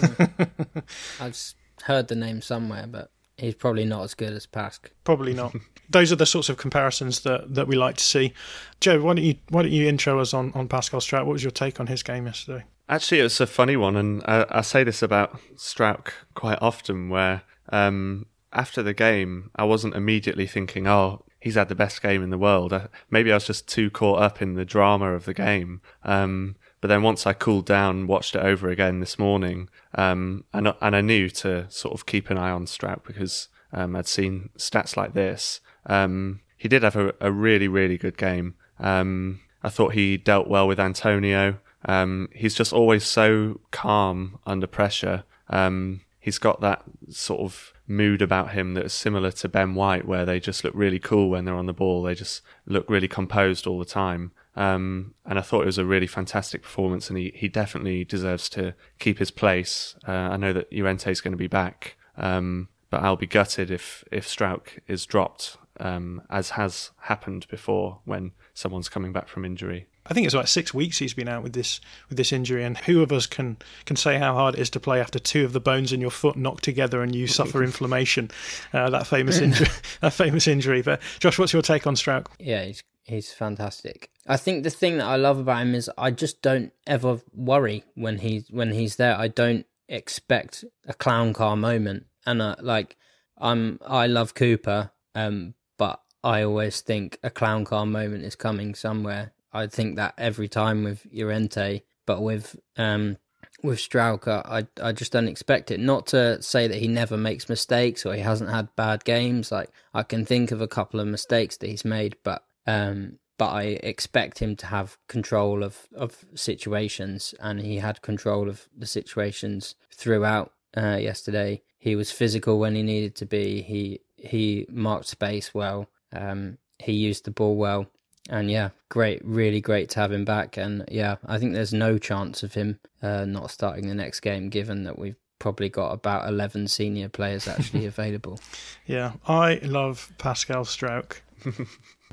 [0.02, 0.36] Uh,
[1.22, 1.54] I've
[1.84, 4.90] heard the name somewhere, but he's probably not as good as Pask.
[5.04, 5.56] Probably not.
[5.92, 8.34] Those are the sorts of comparisons that, that we like to see.
[8.82, 11.26] Joe, why don't you why don't you intro us on, on Pascal Struijk?
[11.26, 12.66] What was your take on his game yesterday?
[12.90, 17.10] Actually, it was a funny one, and I, I say this about Struijk quite often,
[17.10, 22.22] where um, after the game, I wasn't immediately thinking, "Oh, he's had the best game
[22.24, 22.74] in the world."
[23.10, 25.82] Maybe I was just too caught up in the drama of the game.
[26.04, 30.44] Um, but then once I cooled down, and watched it over again this morning, um,
[30.54, 34.08] and and I knew to sort of keep an eye on Struijk because um, I'd
[34.08, 35.62] seen stats like this.
[35.86, 38.56] Um, he did have a, a really, really good game.
[38.80, 41.60] Um, I thought he dealt well with Antonio.
[41.86, 45.24] Um, he's just always so calm under pressure.
[45.50, 50.08] Um, he's got that sort of mood about him that is similar to Ben White,
[50.08, 52.02] where they just look really cool when they're on the ball.
[52.02, 54.32] They just look really composed all the time.
[54.56, 58.50] Um, and I thought it was a really fantastic performance, and he, he definitely deserves
[58.50, 59.96] to keep his place.
[60.08, 63.70] Uh, I know that Llorente is going to be back, um, but I'll be gutted
[63.70, 69.46] if if Struijk is dropped, um, as has happened before when someone's coming back from
[69.46, 69.86] injury.
[70.08, 72.78] I think it's about six weeks he's been out with this with this injury, and
[72.78, 75.54] who of us can can say how hard it is to play after two of
[75.54, 78.30] the bones in your foot knock together and you suffer inflammation?
[78.74, 79.68] Uh, that famous injury.
[80.02, 80.82] that famous injury.
[80.82, 82.28] But Josh, what's your take on Struijk?
[82.40, 84.10] Yeah, he's he's fantastic.
[84.28, 87.84] I think the thing that I love about him is I just don't ever worry
[87.96, 89.18] when he's when he's there.
[89.18, 92.98] I don't expect a clown car moment, and uh, like
[93.38, 98.76] I'm I love Cooper, um, but I always think a clown car moment is coming
[98.76, 99.32] somewhere.
[99.56, 103.18] I think that every time with Llorente, but with um
[103.64, 105.80] with Struijk, I I just don't expect it.
[105.80, 109.52] Not to say that he never makes mistakes or he hasn't had bad games.
[109.52, 113.50] Like I can think of a couple of mistakes that he's made, but um but
[113.50, 118.86] I expect him to have control of of situations, and he had control of the
[118.86, 121.62] situations throughout uh, yesterday.
[121.78, 123.62] He was physical when he needed to be.
[123.62, 125.90] He he marked space well.
[126.14, 127.88] Um, he used the ball well
[128.30, 130.58] and yeah, great, really great to have him back.
[130.58, 134.50] And yeah, I think there's no chance of him uh, not starting the next game,
[134.50, 138.40] given that we've probably got about 11 senior players actually available.
[138.86, 141.22] Yeah, I love Pascal Struijk.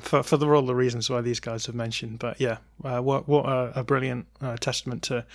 [0.01, 2.19] for for the, all the reasons why these guys have mentioned.
[2.19, 5.25] But yeah, uh, what what a, a brilliant uh, testament to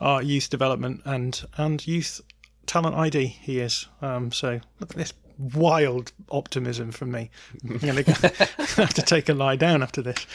[0.00, 2.20] our youth development and and youth
[2.66, 3.86] talent ID he is.
[4.02, 7.30] Um, so look at this wild optimism from me.
[7.64, 8.12] I'm going to
[8.76, 10.26] have to take a lie down after this.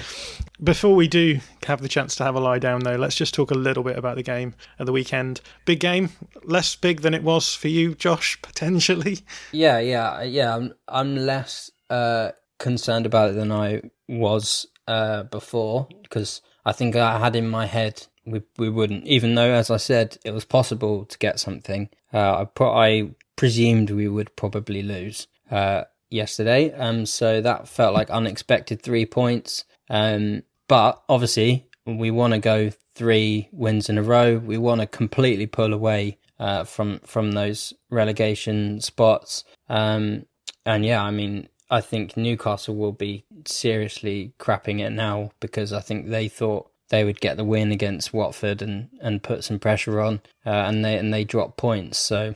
[0.63, 3.51] Before we do have the chance to have a lie down, though, let's just talk
[3.51, 5.41] a little bit about the game at the weekend.
[5.65, 6.09] Big game,
[6.43, 9.19] less big than it was for you, Josh, potentially.
[9.51, 10.55] Yeah, yeah, yeah.
[10.55, 16.95] I'm I'm less uh, concerned about it than I was uh, before because I think
[16.95, 20.45] I had in my head we we wouldn't, even though, as I said, it was
[20.45, 21.89] possible to get something.
[22.13, 27.93] Uh, I put I presumed we would probably lose uh, yesterday, um, so that felt
[27.93, 29.65] like unexpected three points.
[29.89, 34.37] Um, but obviously, we want to go three wins in a row.
[34.37, 39.43] We want to completely pull away uh, from from those relegation spots.
[39.69, 40.25] Um,
[40.65, 45.81] and yeah, I mean, I think Newcastle will be seriously crapping it now because I
[45.81, 49.99] think they thought they would get the win against Watford and, and put some pressure
[49.99, 51.97] on, uh, and they and they drop points.
[51.97, 52.35] So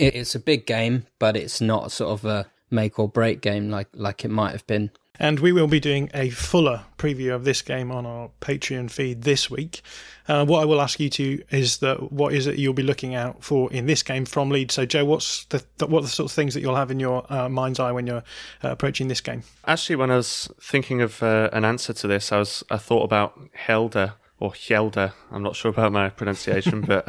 [0.00, 3.88] it's a big game, but it's not sort of a make or break game like
[3.94, 4.90] like it might have been.
[5.22, 9.20] And we will be doing a fuller preview of this game on our Patreon feed
[9.20, 9.82] this week.
[10.26, 13.14] Uh, what I will ask you to is that what is it you'll be looking
[13.14, 14.72] out for in this game from Leeds?
[14.72, 16.98] So, Joe, what's the, the what are the sort of things that you'll have in
[16.98, 18.24] your uh, mind's eye when you're
[18.64, 19.42] uh, approaching this game?
[19.66, 23.02] Actually, when I was thinking of uh, an answer to this, I was I thought
[23.02, 25.12] about Helder or Hjelde.
[25.30, 27.04] I'm not sure about my pronunciation, but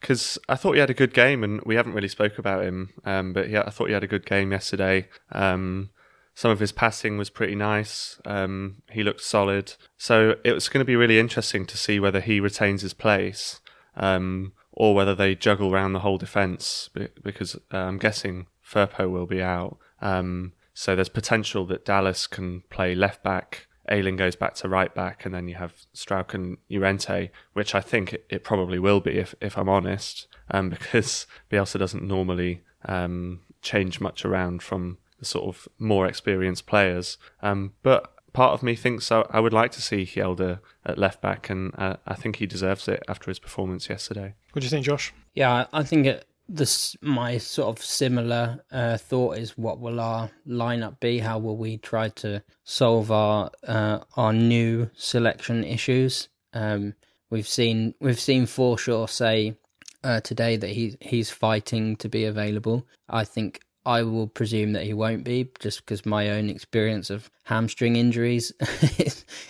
[0.00, 2.64] because um, I thought he had a good game, and we haven't really spoke about
[2.64, 2.90] him.
[3.04, 5.08] Um, but I thought he had a good game yesterday.
[5.32, 5.90] Um,
[6.34, 8.18] some of his passing was pretty nice.
[8.24, 9.74] Um, he looked solid.
[9.98, 13.60] So it was going to be really interesting to see whether he retains his place
[13.94, 16.88] um, or whether they juggle around the whole defence
[17.22, 19.76] because uh, I'm guessing Firpo will be out.
[20.00, 23.66] Um, so there's potential that Dallas can play left back.
[23.90, 27.80] Ayling goes back to right back, and then you have Struijk and Llorente, which I
[27.80, 32.62] think it, it, probably will be, if, if I'm honest, um, because Bielsa doesn't normally
[32.84, 37.18] um, change much around from the sort of more experienced players.
[37.42, 41.20] Um, but part of me thinks I, I would like to see Hjelde at left
[41.20, 44.34] back, and uh, I think he deserves it after his performance yesterday.
[44.52, 45.12] What do you think, Josh?
[45.34, 50.30] Yeah, I think it, this my sort of similar uh, thought is what will our
[50.46, 51.18] lineup be?
[51.18, 56.28] How will we try to solve our uh, our new selection issues?
[56.52, 56.94] Um,
[57.30, 59.56] we've seen we've seen Forshaw say
[60.02, 62.86] uh, today that he he's fighting to be available.
[63.08, 67.30] I think I will presume that he won't be, just because my own experience of
[67.44, 68.52] hamstring injuries,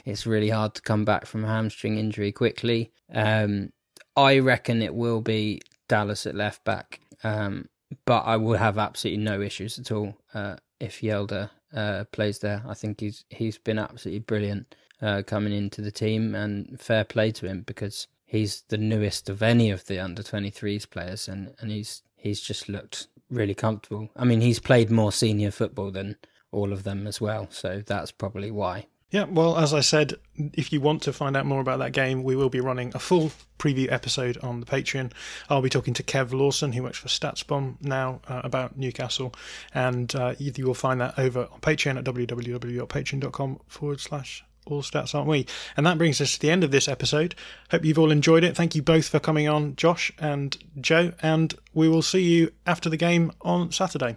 [0.07, 2.93] it's, really hard to come back from a hamstring injury quickly.
[3.13, 3.73] Um,
[4.17, 7.69] I reckon it will be Dallas at left back, um,
[8.05, 12.63] but I will have absolutely no issues at all uh, if Hjelde uh, plays there.
[12.67, 17.33] I think he's he's been absolutely brilliant uh, coming into the team, and fair play
[17.33, 21.73] to him because he's the newest of any of the under 23s players, and, and
[21.73, 24.11] he's he's just looked really comfortable.
[24.17, 26.17] I mean, he's played more senior football than
[26.53, 28.87] all of them as well, so that's probably why.
[29.11, 32.23] Yeah, well, as I said, if you want to find out more about that game,
[32.23, 35.13] we will be running a full preview episode on the Patreon.
[35.49, 39.35] I'll be talking to Kev Lawson, who works for StatsBomb now, uh, about Newcastle,
[39.75, 45.15] and uh, you will find that over on Patreon at www.patreon.com forward slash all stats
[45.15, 45.47] aren't we?
[45.77, 47.35] And that brings us to the end of this episode.
[47.71, 48.55] Hope you've all enjoyed it.
[48.55, 51.13] Thank you both for coming on josh and joe.
[51.23, 54.17] And we will see you after the game on saturday